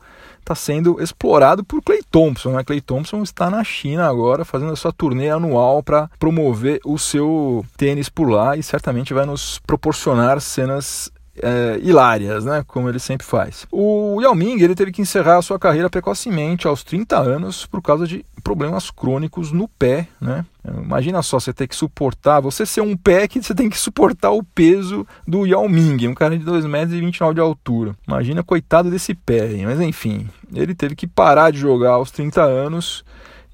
está 0.46 0.54
sendo 0.54 1.02
explorado 1.02 1.62
por 1.62 1.82
Clay 1.82 2.00
Thompson. 2.10 2.52
Né? 2.52 2.64
Clay 2.64 2.80
Thompson 2.80 3.22
está 3.22 3.50
na 3.50 3.62
China 3.62 4.08
agora 4.08 4.42
fazendo 4.42 4.72
a 4.72 4.76
sua 4.76 4.92
turnê 4.92 5.28
anual 5.28 5.82
para 5.82 6.08
promover 6.18 6.80
o 6.82 6.96
seu 6.98 7.62
tênis 7.76 8.08
por 8.08 8.30
lá 8.30 8.56
e 8.56 8.62
certamente 8.62 9.12
vai 9.12 9.26
nos 9.26 9.58
proporcionar 9.66 10.40
cenas 10.40 11.10
é, 11.42 11.78
hilárias, 11.82 12.44
né, 12.44 12.64
como 12.66 12.88
ele 12.88 12.98
sempre 12.98 13.26
faz. 13.26 13.66
O 13.70 14.20
Yao 14.20 14.34
Ming 14.34 14.60
ele 14.60 14.74
teve 14.74 14.92
que 14.92 15.02
encerrar 15.02 15.38
a 15.38 15.42
sua 15.42 15.58
carreira 15.58 15.90
precocemente 15.90 16.66
aos 16.66 16.82
30 16.82 17.18
anos 17.18 17.66
por 17.66 17.82
causa 17.82 18.06
de 18.06 18.24
problemas 18.42 18.90
crônicos 18.90 19.50
no 19.50 19.66
pé, 19.68 20.08
né? 20.20 20.44
Imagina 20.64 21.22
só 21.22 21.38
você 21.38 21.52
ter 21.52 21.68
que 21.68 21.76
suportar, 21.76 22.40
você 22.40 22.66
ser 22.66 22.80
um 22.80 22.96
pé 22.96 23.28
que 23.28 23.42
você 23.42 23.54
tem 23.54 23.70
que 23.70 23.78
suportar 23.78 24.30
o 24.30 24.42
peso 24.42 25.06
do 25.26 25.46
Yao 25.46 25.68
Ming, 25.68 26.08
um 26.08 26.14
cara 26.14 26.36
de 26.36 26.44
2,29 26.44 26.68
metros 26.68 26.92
e 26.92 27.00
29 27.00 27.34
de 27.34 27.40
altura. 27.40 27.96
Imagina 28.06 28.42
coitado 28.42 28.90
desse 28.90 29.14
pé, 29.14 29.48
mas 29.64 29.80
enfim, 29.80 30.28
ele 30.52 30.74
teve 30.74 30.96
que 30.96 31.06
parar 31.06 31.52
de 31.52 31.58
jogar 31.58 31.92
aos 31.92 32.10
30 32.10 32.42
anos 32.42 33.04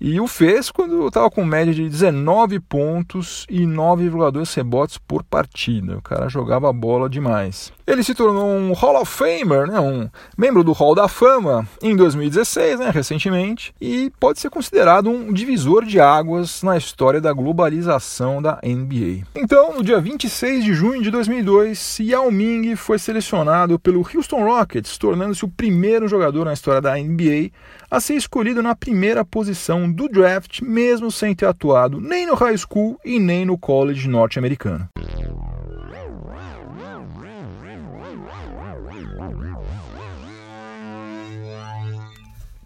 e 0.00 0.20
o 0.20 0.26
fez 0.26 0.70
quando 0.70 1.06
estava 1.06 1.30
com 1.30 1.44
média 1.44 1.72
de 1.72 1.88
19 1.88 2.60
pontos 2.60 3.46
e 3.48 3.60
9,2 3.62 4.54
rebotes 4.56 4.98
por 4.98 5.22
partida. 5.22 5.96
O 5.96 6.02
cara 6.02 6.28
jogava 6.28 6.72
bola 6.72 7.08
demais. 7.08 7.72
Ele 7.86 8.02
se 8.02 8.14
tornou 8.14 8.46
um 8.46 8.72
Hall 8.72 9.00
of 9.00 9.10
Famer, 9.10 9.66
né, 9.66 9.78
um 9.80 10.08
membro 10.38 10.62
do 10.62 10.72
Hall 10.72 10.94
da 10.94 11.08
Fama 11.08 11.66
em 11.82 11.96
2016, 11.96 12.78
né, 12.78 12.90
recentemente, 12.90 13.74
e 13.80 14.10
pode 14.20 14.38
ser 14.38 14.50
considerado 14.50 15.10
um 15.10 15.32
divisor 15.32 15.84
de 15.84 16.00
águas 16.00 16.62
na 16.62 16.76
história 16.76 17.20
da 17.20 17.32
globalização 17.32 18.40
da 18.40 18.60
NBA. 18.62 19.26
Então, 19.34 19.74
no 19.74 19.82
dia 19.82 20.00
26 20.00 20.64
de 20.64 20.74
junho 20.74 21.02
de 21.02 21.10
2002, 21.10 21.98
Yao 22.00 22.30
Ming 22.30 22.76
foi 22.76 22.98
selecionado 22.98 23.78
pelo 23.78 24.00
Houston 24.00 24.44
Rockets, 24.44 24.96
tornando-se 24.96 25.44
o 25.44 25.48
primeiro 25.48 26.06
jogador 26.06 26.44
na 26.44 26.52
história 26.52 26.80
da 26.80 26.96
NBA 26.96 27.50
a 27.92 28.00
ser 28.00 28.14
escolhido 28.14 28.62
na 28.62 28.74
primeira 28.74 29.22
posição 29.22 29.91
do 29.92 30.08
draft, 30.08 30.60
mesmo 30.62 31.10
sem 31.10 31.34
ter 31.34 31.46
atuado 31.46 32.00
nem 32.00 32.26
no 32.26 32.34
high 32.34 32.56
school 32.56 32.98
e 33.04 33.18
nem 33.18 33.44
no 33.44 33.58
college 33.58 34.08
norte-americano. 34.08 34.88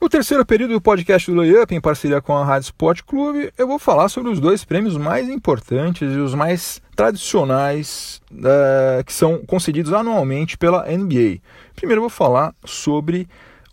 No 0.07 0.11
terceiro 0.11 0.47
período 0.47 0.75
do 0.75 0.81
podcast 0.81 1.29
do 1.29 1.37
Layup, 1.37 1.75
em 1.75 1.81
parceria 1.81 2.21
com 2.21 2.33
a 2.33 2.45
Rádio 2.45 2.67
Sport 2.67 3.03
Clube, 3.03 3.53
eu 3.59 3.67
vou 3.67 3.77
falar 3.77 4.09
sobre 4.09 4.31
os 4.31 4.39
dois 4.39 4.65
prêmios 4.65 4.97
mais 4.97 5.29
importantes 5.29 6.15
e 6.15 6.19
os 6.19 6.33
mais 6.33 6.81
tradicionais 6.95 8.23
uh, 8.31 9.03
que 9.05 9.13
são 9.13 9.39
concedidos 9.39 9.93
anualmente 9.93 10.57
pela 10.57 10.85
NBA. 10.87 11.41
Primeiro 11.75 11.99
eu 11.99 12.03
vou 12.03 12.09
falar 12.09 12.55
sobre 12.65 13.27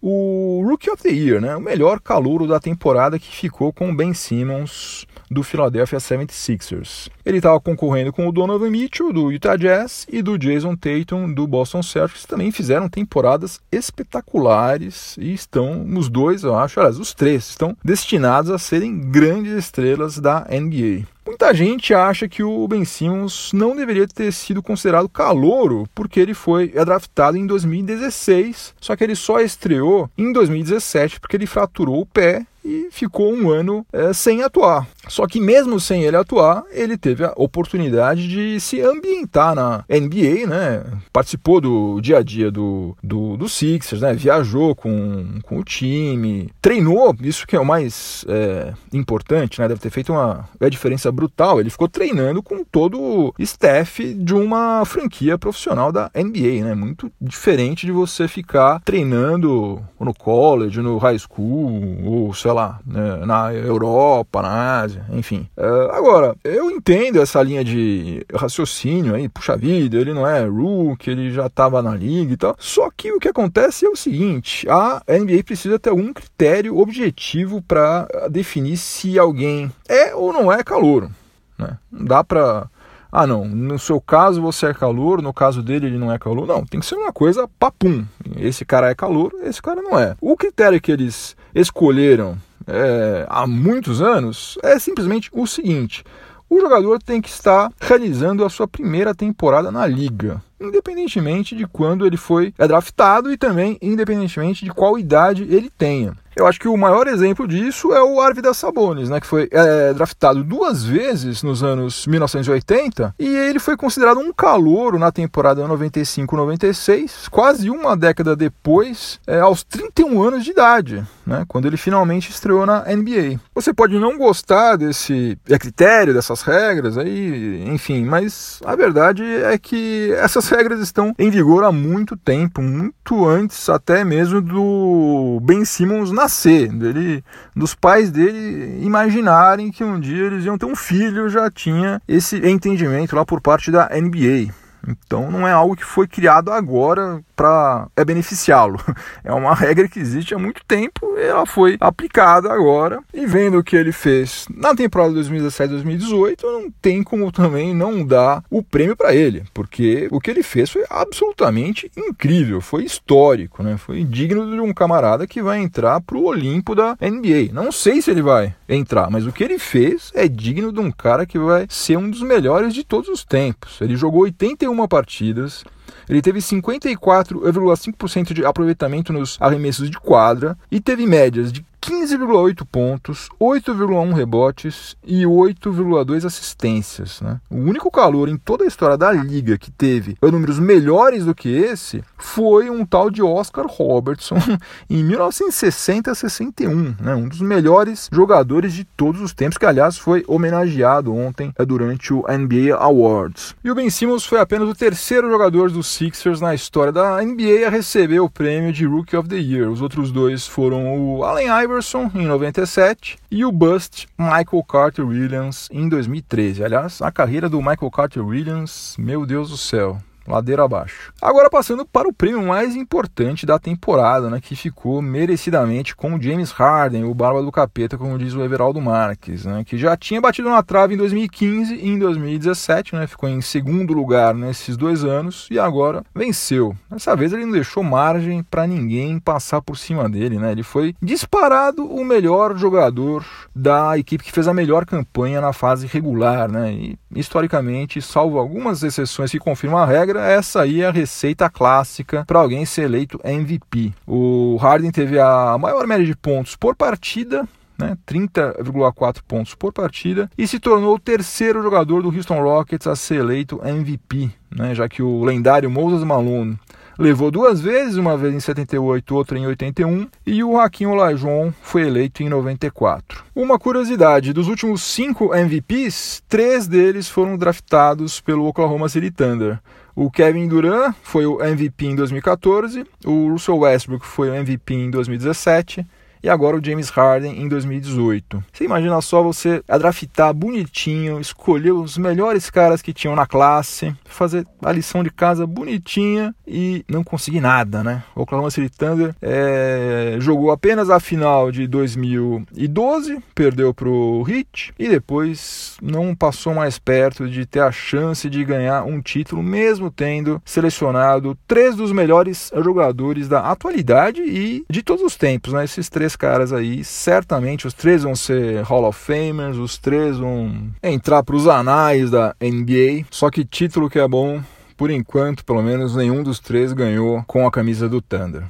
o 0.06 0.62
Rookie 0.68 0.90
of 0.90 1.02
the 1.02 1.10
Year, 1.10 1.40
né? 1.40 1.56
o 1.56 1.62
melhor 1.62 2.02
calouro 2.02 2.46
da 2.46 2.60
temporada 2.60 3.18
que 3.18 3.34
ficou 3.34 3.72
com 3.72 3.90
o 3.90 3.96
Ben 3.96 4.14
Simmons 4.14 5.08
do 5.30 5.44
Philadelphia 5.44 6.00
76ers. 6.00 7.10
Ele 7.26 7.38
estava 7.38 7.60
concorrendo 7.60 8.12
com 8.12 8.28
o 8.28 8.32
Donovan 8.32 8.70
Mitchell 8.70 9.14
do 9.14 9.32
Utah 9.32 9.56
Jazz 9.56 10.06
e 10.12 10.22
do 10.22 10.38
Jason 10.38 10.76
Tatum 10.76 11.34
do 11.34 11.48
Boston 11.48 11.82
Celtics, 11.82 12.24
que 12.24 12.28
também 12.28 12.52
fizeram 12.52 12.90
temporadas 12.90 13.60
espetaculares 13.72 15.16
e 15.18 15.34
estão, 15.34 15.86
os 15.98 16.10
dois, 16.10 16.44
eu 16.44 16.58
acho, 16.58 16.80
aliás, 16.80 17.00
os 17.00 17.14
três, 17.14 17.50
estão 17.50 17.76
destinados 17.84 18.52
a 18.52 18.58
serem 18.58 19.00
grandes 19.00 19.54
estrelas 19.54 20.20
da 20.20 20.46
NBA. 20.50 21.06
Muita 21.26 21.54
gente 21.54 21.94
acha 21.94 22.28
que 22.28 22.44
o 22.44 22.68
Ben 22.68 22.84
Simmons 22.84 23.52
não 23.54 23.76
deveria 23.76 24.06
ter 24.06 24.32
sido 24.34 24.62
considerado 24.62 25.08
calouro 25.08 25.88
porque 25.96 26.20
ele 26.20 26.34
foi 26.34 26.68
draftado 26.68 27.38
em 27.38 27.48
2016, 27.48 28.76
só 28.80 28.94
que 28.96 29.04
ele 29.06 29.16
só 29.16 29.40
estreou 29.40 30.10
em 30.18 30.34
2017 30.34 31.22
porque 31.22 31.38
ele 31.38 31.48
fraturou 31.48 32.02
o 32.02 32.06
pé 32.06 32.46
e 32.64 32.90
ficou 32.92 33.34
um 33.34 33.50
ano 33.50 33.86
é, 33.92 34.14
sem 34.14 34.44
atuar. 34.44 34.88
Só 35.08 35.28
que 35.28 35.40
mesmo 35.40 35.80
sem 35.80 36.04
ele 36.04 36.16
atuar, 36.16 36.64
ele 36.72 36.98
teve 36.98 37.26
a 37.26 37.34
oportunidade 37.36 38.28
de 38.28 38.60
se 38.60 38.82
ambientar 38.82 39.54
na 39.54 39.84
NBA, 39.90 40.48
né? 40.48 40.84
Participou 41.12 41.60
do 41.60 42.00
dia 42.00 42.20
a 42.20 42.24
dia 42.24 42.50
do, 42.50 42.96
do, 43.04 43.36
do 43.36 43.50
Sixers, 43.50 44.02
né? 44.02 44.14
Viajou 44.14 44.74
com, 44.76 45.40
com 45.44 45.60
o 45.60 45.64
time, 45.64 46.50
treinou, 46.62 47.14
isso 47.22 47.46
que 47.46 47.56
é 47.56 47.60
o 47.60 47.66
mais 47.66 48.24
é, 48.30 48.74
importante, 48.94 49.60
né? 49.60 49.68
Deve 49.68 49.82
ter 49.82 49.90
feito 49.90 50.14
uma, 50.14 50.48
uma 50.60 50.70
diferença 50.70 51.12
brutal. 51.12 51.60
Ele 51.60 51.70
ficou 51.70 51.90
treinando 51.90 52.42
com 52.42 52.64
todo 52.64 53.00
o 53.00 53.34
staff 53.40 54.14
de 54.14 54.34
uma 54.34 54.86
franquia 54.86 55.38
profissional 55.38 55.92
da 55.92 56.10
NBA, 56.16 56.64
né? 56.64 56.76
Muito 56.76 57.12
diferente 57.20 57.86
de 57.86 57.92
você 57.92 58.28
ficar 58.28 58.80
treinando 58.86 59.82
no 60.00 60.14
college, 60.14 60.82
no 60.82 60.98
high 60.98 61.18
school, 61.20 61.98
ou 62.06 62.34
sei 62.34 62.53
lá, 62.54 62.80
né? 62.86 63.26
na 63.26 63.54
Europa, 63.54 64.42
na 64.42 64.82
Ásia, 64.82 65.06
enfim. 65.12 65.48
Uh, 65.58 65.92
agora, 65.92 66.36
eu 66.44 66.72
entendo 66.72 67.22
essa 67.22 67.42
linha 67.42 67.64
de 67.64 68.26
raciocínio 68.34 69.16
aí, 69.16 69.28
puxa 69.28 69.58
vida, 69.58 69.98
ele 69.98 70.14
não 70.14 70.28
é 70.28 70.46
rookie, 70.46 71.12
ele 71.12 71.32
já 71.32 71.48
estava 71.48 71.82
na 71.82 71.96
liga 71.96 72.34
e 72.34 72.38
tal. 72.38 72.56
Só 72.60 72.90
que 72.96 73.12
o 73.12 73.20
que 73.20 73.28
acontece 73.28 73.86
é 73.86 73.90
o 73.90 73.96
seguinte: 73.96 74.68
a 74.70 75.02
NBA 75.08 75.44
precisa 75.44 75.80
ter 75.80 75.90
algum 75.90 76.14
critério 76.14 76.78
objetivo 76.78 77.62
para 77.62 78.08
definir 78.30 78.78
se 78.78 79.18
alguém 79.20 79.72
é 79.88 80.16
ou 80.16 80.32
não 80.32 80.52
é 80.52 80.64
calor. 80.64 81.10
Né? 81.58 81.78
Não 81.92 82.06
dá 82.06 82.24
para 82.24 82.70
ah, 83.16 83.28
não, 83.28 83.46
no 83.46 83.78
seu 83.78 84.02
caso 84.02 84.42
você 84.42 84.66
é 84.66 84.74
calor, 84.74 85.22
no 85.22 85.32
caso 85.32 85.62
dele 85.62 85.86
ele 85.86 86.00
não 86.00 86.12
é 86.12 86.18
calor. 86.18 86.48
Não, 86.48 86.66
tem 86.66 86.80
que 86.80 86.86
ser 86.88 86.96
uma 86.96 87.14
coisa 87.14 87.48
papum. 87.60 88.04
Esse 88.38 88.66
cara 88.66 88.90
é 88.90 88.96
calor, 88.96 89.32
esse 89.44 89.62
cara 89.62 89.84
não 89.84 90.00
é. 90.00 90.16
O 90.20 90.36
critério 90.36 90.82
que 90.82 90.92
eles 90.92 91.36
escolheram 91.54 92.38
é, 92.68 93.26
há 93.30 93.46
muitos 93.46 94.02
anos 94.02 94.58
é 94.64 94.80
simplesmente 94.80 95.30
o 95.34 95.46
seguinte: 95.46 96.04
o 96.50 96.60
jogador 96.60 97.02
tem 97.02 97.22
que 97.22 97.30
estar 97.30 97.72
realizando 97.80 98.46
a 98.46 98.50
sua 98.50 98.68
primeira 98.68 99.14
temporada 99.14 99.72
na 99.72 99.86
liga, 99.86 100.42
independentemente 100.68 101.56
de 101.56 101.68
quando 101.68 102.06
ele 102.06 102.18
foi 102.18 102.54
draftado 102.58 103.32
e 103.32 103.38
também 103.38 103.78
independentemente 103.82 104.66
de 104.66 104.72
qual 104.72 104.98
idade 104.98 105.44
ele 105.44 105.70
tenha. 105.70 106.16
Eu 106.36 106.48
acho 106.48 106.60
que 106.60 106.68
o 106.68 106.76
maior 106.76 107.08
exemplo 107.08 107.48
disso 107.48 107.94
é 107.94 108.02
o 108.02 108.20
Arvidas 108.20 108.58
Sabonis, 108.58 109.10
né, 109.10 109.20
que 109.20 109.28
foi 109.28 109.48
é, 109.52 109.94
draftado 109.94 110.44
duas 110.44 110.84
vezes 110.84 111.44
nos 111.44 111.62
anos 111.62 112.08
1980 112.08 113.14
e 113.20 113.28
ele 113.28 113.60
foi 113.60 113.78
considerado 113.78 114.20
um 114.20 114.34
calouro 114.34 114.98
na 114.98 115.12
temporada 115.12 115.66
95-96, 115.68 117.30
quase 117.30 117.70
uma 117.70 117.96
década 117.96 118.36
depois, 118.36 119.20
é, 119.28 119.40
aos 119.40 119.64
31 119.64 120.24
anos 120.24 120.44
de 120.44 120.52
idade, 120.52 121.04
né, 121.26 121.46
quando 121.48 121.68
ele 121.68 121.78
finalmente 121.78 122.32
estreou 122.32 122.66
na 122.66 122.84
NBA. 122.86 123.40
Você 123.54 123.72
pode 123.72 124.00
não 124.00 124.18
gostar 124.18 124.76
desse 124.76 125.38
é, 125.48 125.60
critério, 125.60 126.14
dessas 126.16 126.42
regras, 126.42 126.98
aí, 126.98 127.64
enfim, 127.68 128.04
mas 128.06 128.60
a 128.66 128.76
verdade 128.76 129.24
é 129.24 129.58
que 129.60 130.12
essas 130.14 130.50
regras 130.54 130.80
estão 130.80 131.14
em 131.18 131.30
vigor 131.30 131.64
há 131.64 131.72
muito 131.72 132.16
tempo, 132.16 132.62
muito 132.62 133.26
antes 133.26 133.68
até 133.70 134.04
mesmo 134.04 134.42
do 134.42 135.40
Ben 135.42 135.66
Simmons 135.66 136.12
na 136.12 136.24
nascer, 136.24 136.70
dele, 136.70 137.24
dos 137.56 137.76
pais 137.76 138.10
dele 138.10 138.80
imaginarem 138.82 139.72
que 139.72 139.84
um 139.84 140.00
dia 140.00 140.26
eles 140.26 140.46
iam 140.46 140.58
ter 140.58 140.66
um 140.66 140.76
filho, 140.76 141.30
já 141.30 141.52
tinha 141.52 142.02
esse 142.08 142.38
entendimento 142.48 143.16
lá 143.16 143.26
por 143.26 143.42
parte 143.42 143.70
da 143.70 143.90
NBA. 143.90 144.63
Então 144.88 145.32
não 145.32 145.48
é 145.48 145.52
algo 145.52 145.76
que 145.76 145.86
foi 145.86 146.08
criado 146.08 146.52
agora 146.52 147.22
para 147.36 147.88
é 147.96 148.04
beneficiá-lo. 148.04 148.80
É 149.26 149.32
uma 149.32 149.54
regra 149.54 149.88
que 149.88 150.00
existe 150.00 150.34
há 150.34 150.40
muito 150.40 150.64
tempo 150.66 151.16
e 151.18 151.24
ela 151.24 151.46
foi 151.46 151.78
aplicada 151.80 152.52
agora. 152.52 153.00
E 153.14 153.26
vendo 153.26 153.58
o 153.58 153.64
que 153.64 153.76
ele 153.76 153.92
fez 153.92 154.46
na 154.54 154.76
temporada 154.76 155.14
2017-2018, 155.14 156.44
não 156.44 156.70
tem 156.82 157.02
como 157.02 157.32
também 157.32 157.74
não 157.74 158.06
dar 158.06 158.44
o 158.50 158.62
prêmio 158.62 158.98
para 158.98 159.16
ele, 159.16 159.44
porque 159.54 160.08
o 160.12 160.20
que 160.20 160.30
ele 160.30 160.44
fez 160.44 160.70
foi 160.70 160.84
absolutamente 160.90 161.90
incrível, 161.96 162.60
foi 162.60 162.84
histórico, 162.84 163.64
né? 163.64 163.78
Foi 163.78 164.04
digno 164.04 164.50
de 164.50 164.60
um 164.60 164.74
camarada 164.74 165.26
que 165.26 165.42
vai 165.42 165.60
entrar 165.60 166.02
para 166.02 166.18
o 166.18 166.26
Olimpo 166.26 166.76
da 166.76 166.98
NBA. 167.02 167.54
Não 167.54 167.72
sei 167.72 168.02
se 168.02 168.12
ele 168.12 168.22
vai 168.22 168.54
entrar, 168.68 169.10
mas 169.10 169.26
o 169.26 169.32
que 169.32 169.44
ele 169.44 169.60
fez 169.60 170.12
é 170.14 170.28
digno 170.28 170.72
de 170.72 170.80
um 170.80 170.92
cara 170.92 171.26
que 171.26 171.40
vai 171.40 171.66
ser 171.70 171.98
um 171.98 172.10
dos 172.10 172.22
melhores 172.22 172.74
de 172.74 172.84
todos 172.84 173.10
os 173.10 173.24
tempos. 173.24 173.80
Ele 173.80 173.96
jogou 173.96 174.24
81 174.24 174.73
partidas, 174.88 175.64
ele 176.10 176.22
teve 176.22 176.40
54,5% 176.40 178.34
de 178.34 178.46
aproveitamento 178.46 179.14
nos 179.14 179.38
arremessos 179.40 179.90
de 179.90 180.00
quadra 180.00 180.58
e 180.72 180.80
teve 180.80 181.06
médias 181.06 181.52
de 181.52 181.66
15,8 181.84 182.66
pontos, 182.66 183.28
8,1 183.38 184.14
rebotes 184.14 184.96
e 185.06 185.24
8,2 185.24 186.26
assistências. 186.26 187.20
Né? 187.20 187.42
O 187.52 187.58
único 187.58 187.92
calor 187.92 188.30
em 188.30 188.38
toda 188.38 188.64
a 188.64 188.68
história 188.68 188.98
da 188.98 189.12
liga 189.12 189.58
que 189.58 189.70
teve 189.70 190.16
números 190.22 190.58
melhores 190.60 191.26
do 191.26 191.36
que 191.36 191.50
esse 191.50 192.02
foi 192.18 192.70
um 192.70 192.86
tal 192.86 193.10
de 193.12 193.22
Oscar 193.22 193.66
Robertson 193.68 194.38
em 194.90 195.06
1960-61, 195.06 197.02
né? 197.02 197.14
um 197.16 197.28
dos 197.28 197.42
melhores 197.42 198.10
jogadores 198.12 198.72
de 198.74 198.86
todos 198.86 199.20
os 199.20 199.34
tempos, 199.34 199.58
que 199.58 199.66
aliás 199.66 199.98
foi 199.98 200.24
homenageado 200.26 201.14
ontem 201.14 201.54
é, 201.60 201.66
durante 201.66 202.14
o 202.14 202.24
NBA 202.30 202.78
Awards. 202.78 203.56
E 203.62 203.70
o 203.70 203.76
Ben 203.76 203.90
Simmons 203.90 204.26
foi 204.26 204.40
apenas 204.40 204.70
o 204.70 204.74
terceiro 204.74 205.30
jogador 205.30 205.70
dos 205.70 205.88
Sixers 205.88 206.40
na 206.40 206.56
história 206.56 206.94
da 206.94 207.22
NBA 207.22 207.68
a 207.68 207.70
receber 207.70 208.22
o 208.22 208.30
prêmio 208.30 208.72
de 208.72 208.86
Rookie 208.86 209.18
of 209.18 209.28
the 209.28 209.36
Year. 209.36 209.70
Os 209.70 209.82
outros 209.82 210.14
dois 210.14 210.48
foram 210.48 210.98
o 210.98 211.26
Allen 211.26 211.50
Iverson 211.50 211.73
Iverson 211.74 212.12
em 212.14 212.28
97 212.28 213.18
e 213.32 213.44
o 213.44 213.52
Bust 213.52 214.08
Michael 214.16 214.64
Carter 214.64 215.08
Williams 215.08 215.68
em 215.72 215.90
2013. 215.90 216.64
Aliás, 216.64 217.02
a 217.02 217.12
carreira 217.12 217.50
do 217.50 217.58
Michael 217.58 217.90
Carter 217.90 218.24
Williams, 218.24 218.96
meu 219.00 219.26
Deus 219.26 219.50
do 219.50 219.58
céu, 219.58 220.00
ladeira 220.28 220.64
abaixo. 220.64 221.14
Agora 221.22 221.50
passando 221.50 221.86
para 221.86 222.08
o 222.08 222.14
prêmio 222.14 222.44
mais 222.44 222.76
importante 222.76 223.46
da 223.46 223.60
temporada, 223.60 224.30
né, 224.30 224.40
que 224.42 224.56
ficou 224.56 225.02
merecidamente 225.02 225.96
com 225.96 226.16
o 226.16 226.22
James 226.22 226.52
Harden, 226.52 227.04
o 227.06 227.14
barba 227.14 227.42
do 227.42 227.52
capeta, 227.52 227.98
como 227.98 228.18
diz 228.18 228.34
o 228.34 228.44
Everaldo 228.44 228.82
Marques, 228.82 229.46
né, 229.46 229.64
que 229.66 229.78
já 229.78 229.96
tinha 229.98 230.22
batido 230.22 230.50
na 230.50 230.64
trave 230.64 230.94
em 230.94 230.98
2015 230.98 231.76
e 231.76 231.88
em 231.90 232.00
2017, 232.00 232.96
né, 232.96 233.08
ficou 233.08 233.30
em 233.30 233.42
segundo 233.42 233.94
lugar 233.94 234.34
nesses 234.34 234.78
dois 234.78 235.04
anos 235.04 235.48
e 235.50 235.60
agora 235.60 236.04
venceu. 236.14 236.76
Dessa 236.90 237.16
vez 237.16 237.34
ele 237.34 237.46
não 237.46 237.54
deixou 237.54 237.84
margem 237.84 238.44
para 238.44 238.68
ninguém 238.68 239.20
passar 239.20 239.62
por 239.62 239.78
cima 239.78 240.10
dele, 240.10 240.38
né? 240.38 240.52
Ele 240.52 240.64
foi 240.64 240.96
disparado 241.02 241.86
o 241.86 242.04
melhor 242.04 242.58
jogador 242.58 243.26
da 243.56 243.98
equipe 243.98 244.24
que 244.24 244.32
fez 244.32 244.48
a 244.48 244.54
melhor 244.54 244.86
campanha 244.86 245.42
na 245.42 245.54
fase 245.54 245.88
regular, 245.88 246.50
né? 246.50 246.72
E 246.72 246.98
historicamente, 247.16 248.02
salvo 248.02 248.38
algumas 248.38 248.84
exceções 248.84 249.32
que 249.32 249.40
confirmam 249.40 249.80
a 249.80 249.86
regra, 249.86 250.13
essa 250.18 250.62
aí 250.62 250.82
é 250.82 250.88
a 250.88 250.92
receita 250.92 251.50
clássica 251.50 252.24
para 252.26 252.40
alguém 252.40 252.66
ser 252.66 252.84
eleito 252.84 253.20
MVP. 253.24 253.94
O 254.08 254.58
Harden 254.58 254.92
teve 254.92 255.20
a 255.20 255.58
maior 255.58 255.86
média 255.88 256.06
de 256.06 256.16
pontos 256.16 256.56
por 256.56 256.76
partida 256.76 257.48
né, 257.78 257.98
30,4 258.08 259.22
pontos 259.28 259.56
por 259.56 259.74
partida, 259.74 260.30
e 260.38 260.48
se 260.48 260.60
tornou 260.60 260.96
o 260.96 261.00
terceiro 261.00 261.62
jogador 261.62 262.02
do 262.02 262.10
Houston 262.10 262.42
Rockets 262.42 262.88
a 262.88 262.96
ser 262.96 263.16
eleito 263.16 263.62
MVP, 263.64 264.32
né, 264.56 264.74
já 264.76 264.88
que 264.88 265.02
o 265.02 265.24
lendário 265.24 265.70
Moses 265.70 266.04
Malone 266.04 266.58
levou 266.98 267.32
duas 267.32 267.60
vezes, 267.60 267.98
uma 267.98 268.16
vez 268.16 268.34
em 268.34 268.40
78, 268.40 269.16
outra 269.16 269.38
em 269.38 269.48
81, 269.48 270.08
e 270.26 270.44
o 270.44 270.60
Hakim 270.60 270.86
Olajuwon 270.86 271.52
foi 271.62 271.88
eleito 271.88 272.22
em 272.22 272.30
94. 272.30 273.24
Uma 273.36 273.58
curiosidade, 273.58 274.34
dos 274.34 274.48
últimos 274.48 274.84
cinco 274.84 275.34
MVPs, 275.34 276.24
três 276.28 276.68
deles 276.68 277.10
foram 277.10 277.36
draftados 277.36 278.22
pelo 278.22 278.46
Oklahoma 278.46 278.88
City 278.90 279.10
Thunder. 279.10 279.60
O 279.96 280.10
Kevin 280.10 280.48
Durant 280.48 280.96
foi 281.04 281.26
o 281.26 281.40
MVP 281.40 281.86
em 281.86 281.96
2014, 281.96 282.84
o 283.06 283.30
Russell 283.30 283.60
Westbrook 283.60 284.06
foi 284.06 284.30
o 284.30 284.34
MVP 284.34 284.74
em 284.74 284.90
2017 284.90 285.86
e 286.24 286.30
agora 286.30 286.56
o 286.56 286.64
James 286.64 286.90
Harden 286.90 287.42
em 287.42 287.48
2018. 287.50 288.42
Você 288.52 288.64
imagina 288.64 289.02
só 289.02 289.22
você 289.22 289.62
draftar 289.68 290.34
bonitinho, 290.34 291.20
escolher 291.20 291.74
os 291.74 291.98
melhores 291.98 292.50
caras 292.50 292.82
que 292.82 292.94
tinham 292.94 293.16
na 293.16 293.28
classe, 293.28 293.94
fazer 294.06 294.48
a 294.64 294.72
lição 294.72 295.04
de 295.04 295.10
casa 295.10 295.46
bonitinha 295.46 296.34
e 296.48 296.86
não 296.88 297.04
conseguir 297.04 297.42
nada, 297.42 297.84
né? 297.84 298.04
O 298.16 298.22
Oklahoma 298.22 298.50
City 298.50 298.70
Thunder 298.70 299.14
é, 299.22 300.16
jogou 300.20 300.52
apenas 300.52 300.90
a 300.90 301.00
final 301.00 301.52
de 301.52 301.68
2012, 301.68 303.20
perdeu 303.36 303.74
para 303.74 303.90
o 303.90 304.26
Heat 304.28 304.74
e 304.80 304.88
depois 304.88 305.76
não 305.82 306.16
passou 306.16 306.54
mais 306.54 306.80
perto 306.80 307.28
de 307.28 307.46
ter 307.46 307.60
a 307.60 307.72
chance 307.72 308.30
de 308.30 308.46
ganhar 308.46 308.84
um 308.84 309.02
título, 309.02 309.44
mesmo 309.44 309.92
tendo 309.92 310.42
selecionado 310.46 311.38
três 311.46 311.76
dos 311.76 311.92
melhores 311.92 312.52
jogadores 312.64 313.28
da 313.28 313.52
atualidade 313.52 314.22
e 314.22 314.64
de 314.70 314.82
todos 314.82 315.04
os 315.04 315.18
tempos, 315.18 315.52
né? 315.52 315.66
Esses 315.66 315.90
três 315.90 316.13
três 316.14 316.16
caras 316.16 316.54
aí, 316.54 316.84
certamente 316.84 317.68
os 317.68 317.74
três 317.74 318.04
vão 318.04 318.16
ser 318.16 318.62
Hall 318.64 318.86
of 318.86 319.00
Famers, 319.00 319.58
os 319.58 319.78
três 319.78 320.18
vão 320.18 320.72
entrar 320.82 321.24
para 321.24 321.36
os 321.36 321.48
anais 321.48 322.12
da 322.12 322.36
NBA. 322.42 323.06
Só 323.10 323.30
que 323.30 323.46
título 323.46 323.90
que 323.90 324.00
é 324.00 324.08
bom, 324.08 324.42
por 324.78 324.92
enquanto, 324.92 325.44
pelo 325.46 325.62
menos 325.62 325.96
nenhum 325.96 326.22
dos 326.24 326.40
três 326.40 326.74
ganhou 326.74 327.24
com 327.26 327.48
a 327.48 327.52
camisa 327.52 327.90
do 327.90 328.02
Thunder. 328.02 328.46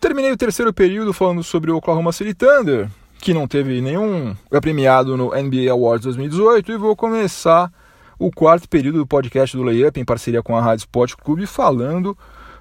Terminei 0.00 0.32
o 0.32 0.36
terceiro 0.36 0.72
período 0.72 1.12
falando 1.12 1.42
sobre 1.42 1.70
o 1.70 1.76
Oklahoma 1.76 2.12
City 2.12 2.34
Thunder, 2.34 2.88
que 3.18 3.34
não 3.34 3.46
teve 3.46 3.80
nenhum 3.80 4.34
premiado 4.60 5.16
no 5.16 5.30
NBA 5.30 5.70
Awards 5.70 6.04
2018, 6.04 6.72
e 6.72 6.76
vou 6.76 6.96
começar 6.96 7.70
o 8.18 8.30
quarto 8.30 8.68
período 8.68 8.98
do 8.98 9.06
podcast 9.06 9.56
do 9.56 9.62
Layup 9.62 10.00
em 10.00 10.04
parceria 10.04 10.42
com 10.42 10.56
a 10.56 10.62
Rádio 10.62 10.84
Sport 10.84 11.14
Clube 11.16 11.46
falando 11.46 12.16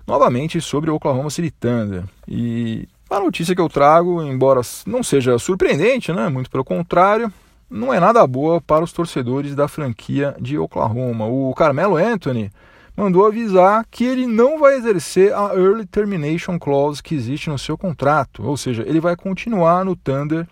novamente 0.07 0.61
sobre 0.61 0.89
o 0.89 0.95
Oklahoma 0.95 1.29
City 1.29 1.51
Thunder. 1.51 2.03
E 2.27 2.87
a 3.09 3.19
notícia 3.19 3.55
que 3.55 3.61
eu 3.61 3.69
trago, 3.69 4.21
embora 4.21 4.61
não 4.85 5.03
seja 5.03 5.37
surpreendente, 5.37 6.11
né, 6.11 6.29
muito 6.29 6.49
pelo 6.49 6.63
contrário, 6.63 7.31
não 7.69 7.93
é 7.93 7.99
nada 7.99 8.25
boa 8.25 8.61
para 8.61 8.83
os 8.83 8.93
torcedores 8.93 9.55
da 9.55 9.67
franquia 9.67 10.35
de 10.39 10.57
Oklahoma. 10.57 11.25
O 11.25 11.53
Carmelo 11.53 11.97
Anthony 11.97 12.51
mandou 12.95 13.25
avisar 13.25 13.85
que 13.89 14.05
ele 14.05 14.25
não 14.25 14.59
vai 14.59 14.75
exercer 14.75 15.33
a 15.33 15.53
Early 15.53 15.85
Termination 15.85 16.57
Clause 16.57 17.03
que 17.03 17.15
existe 17.15 17.49
no 17.49 17.59
seu 17.59 17.77
contrato, 17.77 18.43
ou 18.43 18.55
seja, 18.55 18.83
ele 18.87 18.99
vai 18.99 19.15
continuar 19.15 19.83
no 19.83 19.95
Thunder 19.95 20.47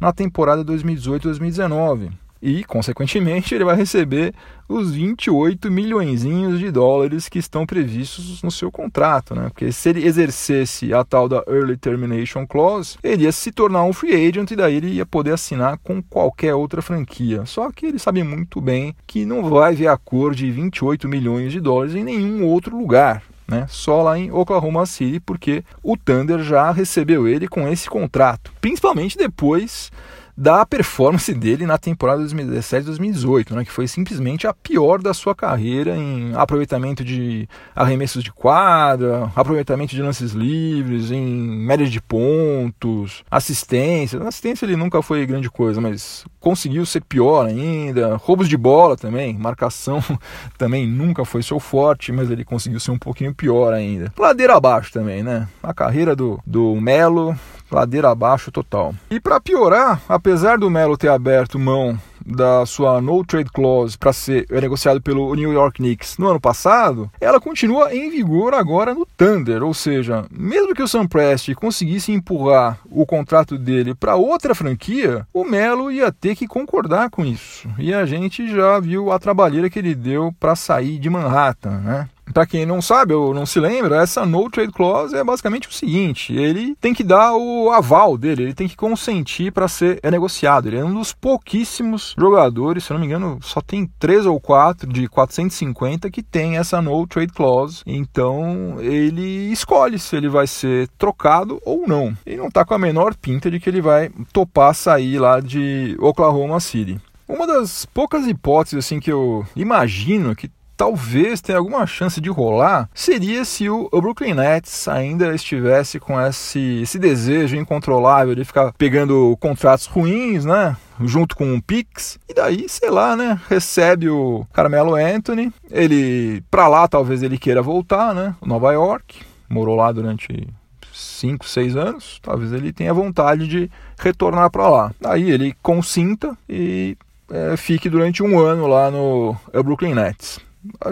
na 0.00 0.12
temporada 0.12 0.64
2018-2019 0.64 2.23
e, 2.44 2.62
consequentemente, 2.62 3.54
ele 3.54 3.64
vai 3.64 3.74
receber 3.74 4.34
os 4.68 4.92
28 4.92 5.70
milhões 5.70 6.20
de 6.20 6.70
dólares 6.70 7.26
que 7.26 7.38
estão 7.38 7.64
previstos 7.64 8.42
no 8.42 8.50
seu 8.50 8.70
contrato, 8.70 9.34
né? 9.34 9.48
Porque 9.48 9.72
se 9.72 9.88
ele 9.88 10.06
exercesse 10.06 10.92
a 10.92 11.02
tal 11.02 11.26
da 11.26 11.42
Early 11.48 11.78
Termination 11.78 12.46
Clause, 12.46 12.98
ele 13.02 13.24
ia 13.24 13.32
se 13.32 13.50
tornar 13.50 13.84
um 13.84 13.94
free 13.94 14.28
agent 14.28 14.50
e 14.50 14.56
daí 14.56 14.74
ele 14.74 14.88
ia 14.88 15.06
poder 15.06 15.32
assinar 15.32 15.78
com 15.78 16.02
qualquer 16.02 16.54
outra 16.54 16.82
franquia. 16.82 17.46
Só 17.46 17.72
que 17.72 17.86
ele 17.86 17.98
sabe 17.98 18.22
muito 18.22 18.60
bem 18.60 18.94
que 19.06 19.24
não 19.24 19.48
vai 19.48 19.74
ver 19.74 19.88
a 19.88 19.96
cor 19.96 20.34
de 20.34 20.50
28 20.50 21.08
milhões 21.08 21.50
de 21.50 21.60
dólares 21.60 21.94
em 21.94 22.04
nenhum 22.04 22.44
outro 22.44 22.76
lugar. 22.76 23.22
Né? 23.48 23.66
Só 23.70 24.02
lá 24.02 24.18
em 24.18 24.30
Oklahoma 24.30 24.84
City, 24.84 25.18
porque 25.18 25.64
o 25.82 25.96
Thunder 25.96 26.42
já 26.42 26.70
recebeu 26.70 27.26
ele 27.26 27.48
com 27.48 27.66
esse 27.68 27.88
contrato, 27.88 28.52
principalmente 28.60 29.16
depois 29.16 29.90
da 30.36 30.66
performance 30.66 31.32
dele 31.32 31.66
na 31.66 31.78
temporada 31.78 32.22
2017-2018, 32.24 33.52
né, 33.52 33.64
que 33.64 33.70
foi 33.70 33.86
simplesmente 33.86 34.46
a 34.46 34.52
pior 34.52 35.00
da 35.00 35.14
sua 35.14 35.34
carreira 35.34 35.96
em 35.96 36.34
aproveitamento 36.34 37.04
de 37.04 37.48
arremessos 37.74 38.22
de 38.22 38.32
quadra, 38.32 39.30
aproveitamento 39.34 39.94
de 39.94 40.02
lances 40.02 40.32
livres, 40.32 41.10
em 41.10 41.24
média 41.24 41.86
de 41.86 42.00
pontos, 42.00 43.22
assistência. 43.30 44.20
Assistência 44.22 44.66
ele 44.66 44.76
nunca 44.76 45.00
foi 45.02 45.24
grande 45.26 45.50
coisa, 45.50 45.80
mas 45.80 46.24
conseguiu 46.40 46.84
ser 46.84 47.02
pior 47.02 47.46
ainda. 47.46 48.16
Roubos 48.16 48.48
de 48.48 48.56
bola 48.56 48.96
também, 48.96 49.38
marcação 49.38 50.02
também 50.58 50.86
nunca 50.86 51.24
foi 51.24 51.42
seu 51.42 51.60
forte, 51.60 52.10
mas 52.10 52.30
ele 52.30 52.44
conseguiu 52.44 52.80
ser 52.80 52.90
um 52.90 52.98
pouquinho 52.98 53.34
pior 53.34 53.72
ainda. 53.72 54.12
Ladeira 54.18 54.56
abaixo 54.56 54.92
também, 54.92 55.22
né? 55.22 55.48
A 55.62 55.72
carreira 55.72 56.16
do, 56.16 56.40
do 56.46 56.74
Melo 56.80 57.36
ladeira 57.74 58.10
abaixo 58.10 58.52
total. 58.52 58.94
E 59.10 59.18
para 59.18 59.40
piorar, 59.40 60.00
apesar 60.08 60.58
do 60.58 60.70
Melo 60.70 60.96
ter 60.96 61.08
aberto 61.08 61.58
mão 61.58 61.98
da 62.24 62.64
sua 62.64 63.00
no 63.02 63.22
trade 63.24 63.50
clause 63.50 63.98
para 63.98 64.12
ser 64.12 64.46
negociado 64.50 65.00
pelo 65.00 65.34
New 65.34 65.52
York 65.52 65.76
Knicks 65.76 66.16
no 66.16 66.28
ano 66.28 66.40
passado, 66.40 67.10
ela 67.20 67.38
continua 67.38 67.94
em 67.94 68.10
vigor 68.10 68.54
agora 68.54 68.94
no 68.94 69.04
Thunder, 69.04 69.62
ou 69.62 69.74
seja, 69.74 70.24
mesmo 70.30 70.74
que 70.74 70.82
o 70.82 70.88
Sam 70.88 71.06
Presti 71.06 71.54
conseguisse 71.54 72.12
empurrar 72.12 72.78
o 72.90 73.04
contrato 73.04 73.58
dele 73.58 73.94
para 73.94 74.16
outra 74.16 74.54
franquia, 74.54 75.26
o 75.32 75.44
Melo 75.44 75.90
ia 75.90 76.10
ter 76.10 76.34
que 76.34 76.46
concordar 76.46 77.10
com 77.10 77.24
isso. 77.24 77.68
E 77.78 77.92
a 77.92 78.06
gente 78.06 78.48
já 78.48 78.80
viu 78.80 79.12
a 79.12 79.18
trabalheira 79.18 79.68
que 79.68 79.78
ele 79.78 79.94
deu 79.94 80.34
para 80.40 80.56
sair 80.56 80.98
de 80.98 81.10
Manhattan, 81.10 81.78
né? 81.80 82.08
Para 82.32 82.46
quem 82.46 82.66
não 82.66 82.80
sabe 82.80 83.12
ou 83.12 83.34
não 83.34 83.46
se 83.46 83.60
lembra, 83.60 84.02
essa 84.02 84.24
no 84.24 84.48
trade 84.50 84.72
clause 84.72 85.14
é 85.14 85.22
basicamente 85.22 85.68
o 85.68 85.72
seguinte: 85.72 86.32
ele 86.32 86.74
tem 86.80 86.94
que 86.94 87.04
dar 87.04 87.34
o 87.34 87.70
aval 87.70 88.16
dele, 88.16 88.44
ele 88.44 88.54
tem 88.54 88.68
que 88.68 88.76
consentir 88.76 89.52
para 89.52 89.68
ser 89.68 90.00
negociado. 90.10 90.68
Ele 90.68 90.78
é 90.78 90.84
um 90.84 90.94
dos 90.94 91.12
pouquíssimos 91.12 92.14
jogadores, 92.18 92.84
se 92.84 92.92
não 92.92 93.00
me 93.00 93.06
engano, 93.06 93.38
só 93.42 93.60
tem 93.60 93.88
três 93.98 94.26
ou 94.26 94.40
quatro 94.40 94.90
de 94.90 95.08
450 95.08 96.10
que 96.10 96.22
tem 96.22 96.56
essa 96.56 96.80
no 96.80 97.06
trade 97.06 97.32
clause. 97.32 97.82
Então 97.86 98.76
ele 98.80 99.52
escolhe 99.52 99.98
se 99.98 100.16
ele 100.16 100.28
vai 100.28 100.46
ser 100.46 100.88
trocado 100.98 101.60
ou 101.64 101.86
não. 101.86 102.16
E 102.26 102.36
não 102.36 102.48
está 102.48 102.64
com 102.64 102.74
a 102.74 102.78
menor 102.78 103.14
pinta 103.14 103.50
de 103.50 103.60
que 103.60 103.68
ele 103.68 103.80
vai 103.80 104.10
topar 104.32 104.74
sair 104.74 105.18
lá 105.18 105.40
de 105.40 105.96
Oklahoma 106.00 106.58
City. 106.60 107.00
Uma 107.26 107.46
das 107.46 107.86
poucas 107.86 108.26
hipóteses 108.26 108.84
assim 108.84 109.00
que 109.00 109.10
eu 109.10 109.46
imagino 109.56 110.36
que 110.36 110.50
talvez 110.84 111.40
tenha 111.40 111.56
alguma 111.56 111.86
chance 111.86 112.20
de 112.20 112.28
rolar 112.28 112.90
seria 112.92 113.42
se 113.46 113.70
o, 113.70 113.88
Brooklyn 113.90 114.34
Nets 114.34 114.86
ainda 114.86 115.34
estivesse 115.34 115.98
com 115.98 116.20
esse, 116.20 116.82
esse 116.82 116.98
desejo 116.98 117.56
incontrolável 117.56 118.34
de 118.34 118.44
ficar 118.44 118.70
pegando 118.74 119.34
contratos 119.40 119.86
ruins, 119.86 120.44
né? 120.44 120.76
Junto 121.00 121.36
com 121.36 121.54
o 121.54 121.62
Pix, 121.62 122.18
e 122.28 122.34
daí, 122.34 122.68
sei 122.68 122.90
lá, 122.90 123.16
né? 123.16 123.40
Recebe 123.48 124.10
o 124.10 124.46
Carmelo 124.52 124.94
Anthony. 124.94 125.50
Ele, 125.70 126.42
pra 126.50 126.68
lá, 126.68 126.86
talvez 126.86 127.22
ele 127.22 127.38
queira 127.38 127.62
voltar, 127.62 128.14
né? 128.14 128.36
Nova 128.44 128.70
York, 128.72 129.22
morou 129.48 129.76
lá 129.76 129.90
durante 129.90 130.46
5, 130.92 131.48
6 131.48 131.76
anos, 131.76 132.20
talvez 132.22 132.52
ele 132.52 132.74
tenha 132.74 132.92
vontade 132.92 133.48
de 133.48 133.70
retornar 133.98 134.50
para 134.50 134.68
lá. 134.68 134.92
Aí 135.02 135.30
ele 135.30 135.54
consinta 135.62 136.36
e 136.46 136.94
é, 137.30 137.56
fique 137.56 137.88
durante 137.88 138.22
um 138.22 138.38
ano 138.38 138.66
lá 138.66 138.90
no 138.90 139.34
Brooklyn 139.64 139.94
Nets. 139.94 140.38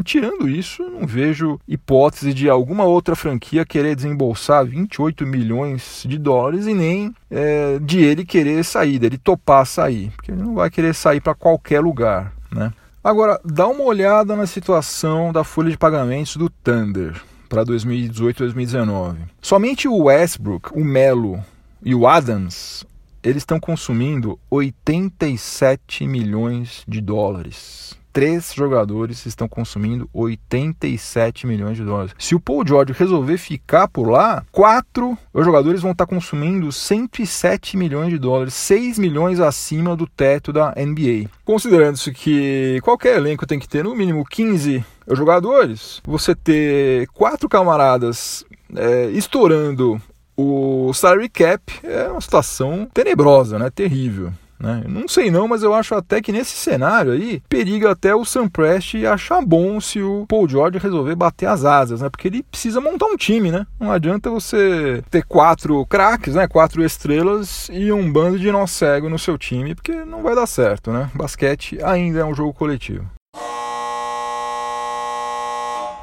Tirando 0.05 0.49
isso, 0.49 0.83
não 0.83 1.07
vejo 1.07 1.59
hipótese 1.67 2.35
de 2.35 2.49
alguma 2.49 2.85
outra 2.85 3.17
franquia 3.17 3.65
querer 3.65 3.97
desembolsar 3.97 4.65
28 4.67 5.27
milhões 5.27 6.05
de 6.07 6.19
dólares 6.19 6.67
e 6.67 6.75
nem 6.75 7.15
é, 7.31 7.79
de 7.79 8.01
ele 8.01 8.25
querer 8.25 8.65
sair, 8.65 8.99
dele 8.99 9.17
topar 9.17 9.67
sair, 9.67 10.11
porque 10.17 10.31
ele 10.31 10.43
não 10.43 10.55
vai 10.55 10.71
querer 10.71 10.95
sair 10.95 11.21
para 11.21 11.35
qualquer 11.35 11.81
lugar, 11.81 12.33
né? 12.51 12.73
Agora, 13.03 13.41
dá 13.45 13.67
uma 13.67 13.83
olhada 13.83 14.37
na 14.37 14.47
situação 14.47 15.33
da 15.33 15.43
folha 15.43 15.71
de 15.71 15.77
pagamentos 15.77 16.37
do 16.37 16.49
Thunder 16.49 17.21
para 17.49 17.65
2018 17.65 18.37
e 18.37 18.39
2019. 18.45 19.19
Somente 19.41 19.89
o 19.89 20.05
Westbrook, 20.05 20.71
o 20.73 20.85
Melo 20.85 21.43
e 21.83 21.97
o 21.97 22.07
Adams, 22.07 22.87
eles 23.23 23.39
estão 23.39 23.59
consumindo 23.59 24.39
87 24.49 26.07
milhões 26.07 26.85
de 26.87 27.01
dólares 27.01 28.01
três 28.13 28.53
jogadores 28.55 29.25
estão 29.27 29.49
consumindo 29.49 30.09
87 30.13 31.47
milhões 31.47 31.77
de 31.77 31.85
dólares. 31.85 32.15
Se 32.19 32.35
o 32.35 32.41
Paul 32.41 32.67
George 32.67 32.93
resolver 32.93 33.39
ficar 33.39 33.89
por 33.89 34.09
lá, 34.09 34.45
quatro 34.53 35.17
jogadores 35.35 35.81
vão 35.81 35.93
estar 35.93 36.07
consumindo 36.07 36.71
107 36.71 37.77
milhões 37.77 38.11
de 38.11 38.19
dólares, 38.19 38.55
6 38.55 38.99
milhões 38.99 39.41
acima 39.41 39.97
do 39.97 40.07
teto 40.07 40.53
da 40.53 40.75
NBA. 40.77 41.29
Considerando-se 41.45 42.13
que 42.13 42.79
qualquer 42.83 43.17
elenco 43.17 43.47
tem 43.47 43.59
que 43.59 43.69
ter 43.69 43.85
no 43.85 43.95
mínimo 43.95 44.25
15 44.25 44.85
jogadores, 45.11 46.01
você 46.05 46.35
ter 46.35 47.09
quatro 47.09 47.49
camaradas 47.49 48.45
é, 48.75 49.11
estourando 49.11 50.01
o 50.37 50.93
salary 50.95 51.29
cap 51.29 51.63
é 51.83 52.09
uma 52.09 52.21
situação 52.21 52.89
tenebrosa, 52.93 53.59
né? 53.59 53.71
Terrível. 53.71 54.33
Né? 54.63 54.85
Não 54.87 55.09
sei 55.09 55.29
não, 55.29 55.49
mas 55.49 55.65
eu 55.65 55.75
acho 55.75 55.93
até 55.93 56.23
que 56.23 56.31
nesse 56.31 56.53
cenário 56.53 57.11
aí, 57.11 57.43
periga 57.49 57.91
até 57.91 58.15
o 58.15 58.25
Sam 58.25 58.49
Prest 58.49 58.95
achar 59.05 59.45
bom 59.45 59.81
se 59.81 60.01
o 60.01 60.25
Paul 60.29 60.49
George 60.49 60.79
resolver 60.79 61.17
bater 61.17 61.47
as 61.47 61.65
asas, 61.65 62.01
né? 62.01 62.09
Porque 62.09 62.29
ele 62.29 62.45
precisa 62.45 62.81
montar 62.81 63.07
um 63.07 63.17
time, 63.17 63.51
né? 63.51 63.67
Não 63.81 63.91
adianta 63.91 64.31
você 64.31 65.03
ter 65.11 65.25
quatro 65.25 65.85
craques, 65.87 66.37
né? 66.37 66.47
Quatro 66.47 66.85
estrelas 66.85 67.69
e 67.73 67.93
um 67.93 68.11
bando 68.13 68.39
de 68.39 68.53
nó 68.53 68.65
cego 68.69 69.09
no 69.09 69.19
seu 69.19 69.37
time, 69.37 69.75
porque 69.75 69.93
não 70.05 70.23
vai 70.23 70.37
dar 70.37 70.47
certo, 70.47 70.93
né? 70.93 71.11
Basquete 71.13 71.83
ainda 71.83 72.21
é 72.21 72.25
um 72.25 72.35
jogo 72.35 72.53
coletivo. 72.53 73.11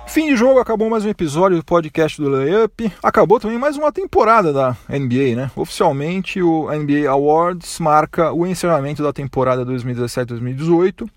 Fim 0.10 0.26
de 0.26 0.36
jogo, 0.36 0.60
acabou 0.60 0.90
mais 0.90 1.06
um 1.06 1.10
episódio 1.10 1.58
do 1.58 1.64
podcast 1.64 2.20
do 2.20 2.30
Layup. 2.30 2.92
Acabou 3.02 3.40
também 3.40 3.60
mais 3.60 3.78
uma 3.78 3.92
temporada 3.92 4.52
da 4.52 4.76
NBA, 4.90 5.36
né? 5.36 5.52
Oficialmente 5.56 6.42
o 6.42 6.68
NBA 6.68 7.08
Awards 7.08 7.80
marca 7.80 8.34
o 8.34 8.44
encerramento 8.48 9.04
da 9.04 9.14
temporada 9.14 9.64
2017-2018. 9.68 11.08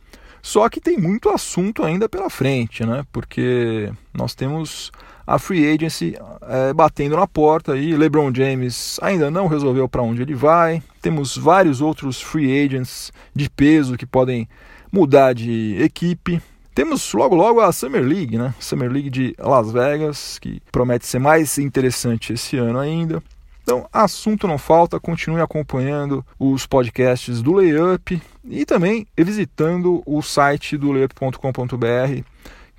Só 0.42 0.68
que 0.68 0.78
tem 0.78 0.98
muito 0.98 1.30
assunto 1.30 1.82
ainda 1.82 2.06
pela 2.06 2.28
frente, 2.28 2.84
né? 2.84 3.02
Porque 3.10 3.90
nós 4.12 4.34
temos 4.34 4.92
a 5.26 5.38
free 5.38 5.72
agency 5.72 6.14
é, 6.42 6.74
batendo 6.74 7.16
na 7.16 7.26
porta 7.26 7.72
aí. 7.72 7.96
LeBron 7.96 8.30
James 8.34 8.98
ainda 9.00 9.30
não 9.30 9.46
resolveu 9.46 9.88
para 9.88 10.02
onde 10.02 10.20
ele 10.20 10.34
vai. 10.34 10.82
Temos 11.00 11.34
vários 11.34 11.80
outros 11.80 12.20
free 12.20 12.62
agents 12.62 13.10
de 13.34 13.48
peso 13.48 13.96
que 13.96 14.04
podem 14.04 14.46
mudar 14.92 15.32
de 15.32 15.78
equipe. 15.80 16.42
Temos 16.74 17.12
logo 17.12 17.36
logo 17.36 17.60
a 17.60 17.70
Summer 17.70 18.02
League, 18.02 18.38
né? 18.38 18.54
Summer 18.58 18.90
League 18.90 19.10
de 19.10 19.34
Las 19.38 19.70
Vegas, 19.70 20.38
que 20.38 20.62
promete 20.72 21.06
ser 21.06 21.18
mais 21.18 21.58
interessante 21.58 22.32
esse 22.32 22.56
ano 22.56 22.78
ainda. 22.78 23.22
Então, 23.62 23.86
assunto 23.92 24.48
não 24.48 24.56
falta, 24.56 24.98
continue 24.98 25.40
acompanhando 25.40 26.24
os 26.38 26.66
podcasts 26.66 27.42
do 27.42 27.52
Layup 27.52 28.20
e 28.44 28.64
também 28.64 29.06
visitando 29.16 30.02
o 30.04 30.20
site 30.22 30.76
do 30.76 30.90
layup.com.br, 30.90 32.24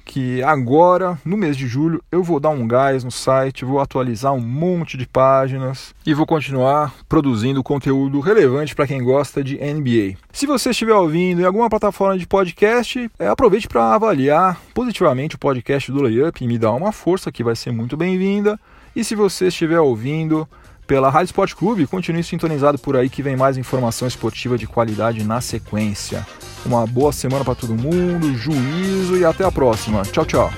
que 0.05 0.43
agora, 0.43 1.17
no 1.23 1.37
mês 1.37 1.55
de 1.55 1.67
julho, 1.67 2.03
eu 2.11 2.23
vou 2.23 2.39
dar 2.39 2.49
um 2.49 2.67
gás 2.67 3.03
no 3.03 3.11
site, 3.11 3.65
vou 3.65 3.79
atualizar 3.79 4.33
um 4.33 4.39
monte 4.39 4.97
de 4.97 5.07
páginas 5.07 5.93
e 6.05 6.13
vou 6.13 6.25
continuar 6.25 6.93
produzindo 7.07 7.63
conteúdo 7.63 8.19
relevante 8.19 8.75
para 8.75 8.87
quem 8.87 9.01
gosta 9.03 9.43
de 9.43 9.57
NBA. 9.57 10.17
Se 10.31 10.45
você 10.45 10.71
estiver 10.71 10.93
ouvindo 10.93 11.41
em 11.41 11.45
alguma 11.45 11.69
plataforma 11.69 12.17
de 12.17 12.27
podcast, 12.27 13.09
é, 13.17 13.27
aproveite 13.27 13.67
para 13.67 13.93
avaliar 13.93 14.59
positivamente 14.73 15.35
o 15.35 15.39
podcast 15.39 15.91
do 15.91 16.01
Layup 16.01 16.43
e 16.43 16.47
me 16.47 16.57
dar 16.57 16.73
uma 16.73 16.91
força 16.91 17.31
que 17.31 17.43
vai 17.43 17.55
ser 17.55 17.71
muito 17.71 17.95
bem-vinda. 17.95 18.59
E 18.95 19.03
se 19.03 19.15
você 19.15 19.47
estiver 19.47 19.79
ouvindo 19.79 20.47
pela 20.93 21.09
Rádio 21.09 21.31
Sport 21.31 21.55
Clube. 21.55 21.87
Continue 21.87 22.23
sintonizado 22.23 22.77
por 22.77 22.95
aí 22.95 23.09
que 23.09 23.23
vem 23.23 23.35
mais 23.35 23.57
informação 23.57 24.07
esportiva 24.07 24.59
de 24.59 24.67
qualidade 24.67 25.23
na 25.23 25.41
sequência. 25.41 26.23
Uma 26.63 26.85
boa 26.85 27.11
semana 27.11 27.43
para 27.43 27.55
todo 27.55 27.73
mundo, 27.73 28.31
juízo 28.35 29.17
e 29.17 29.25
até 29.25 29.43
a 29.43 29.51
próxima. 29.51 30.03
Tchau, 30.03 30.23
tchau. 30.23 30.53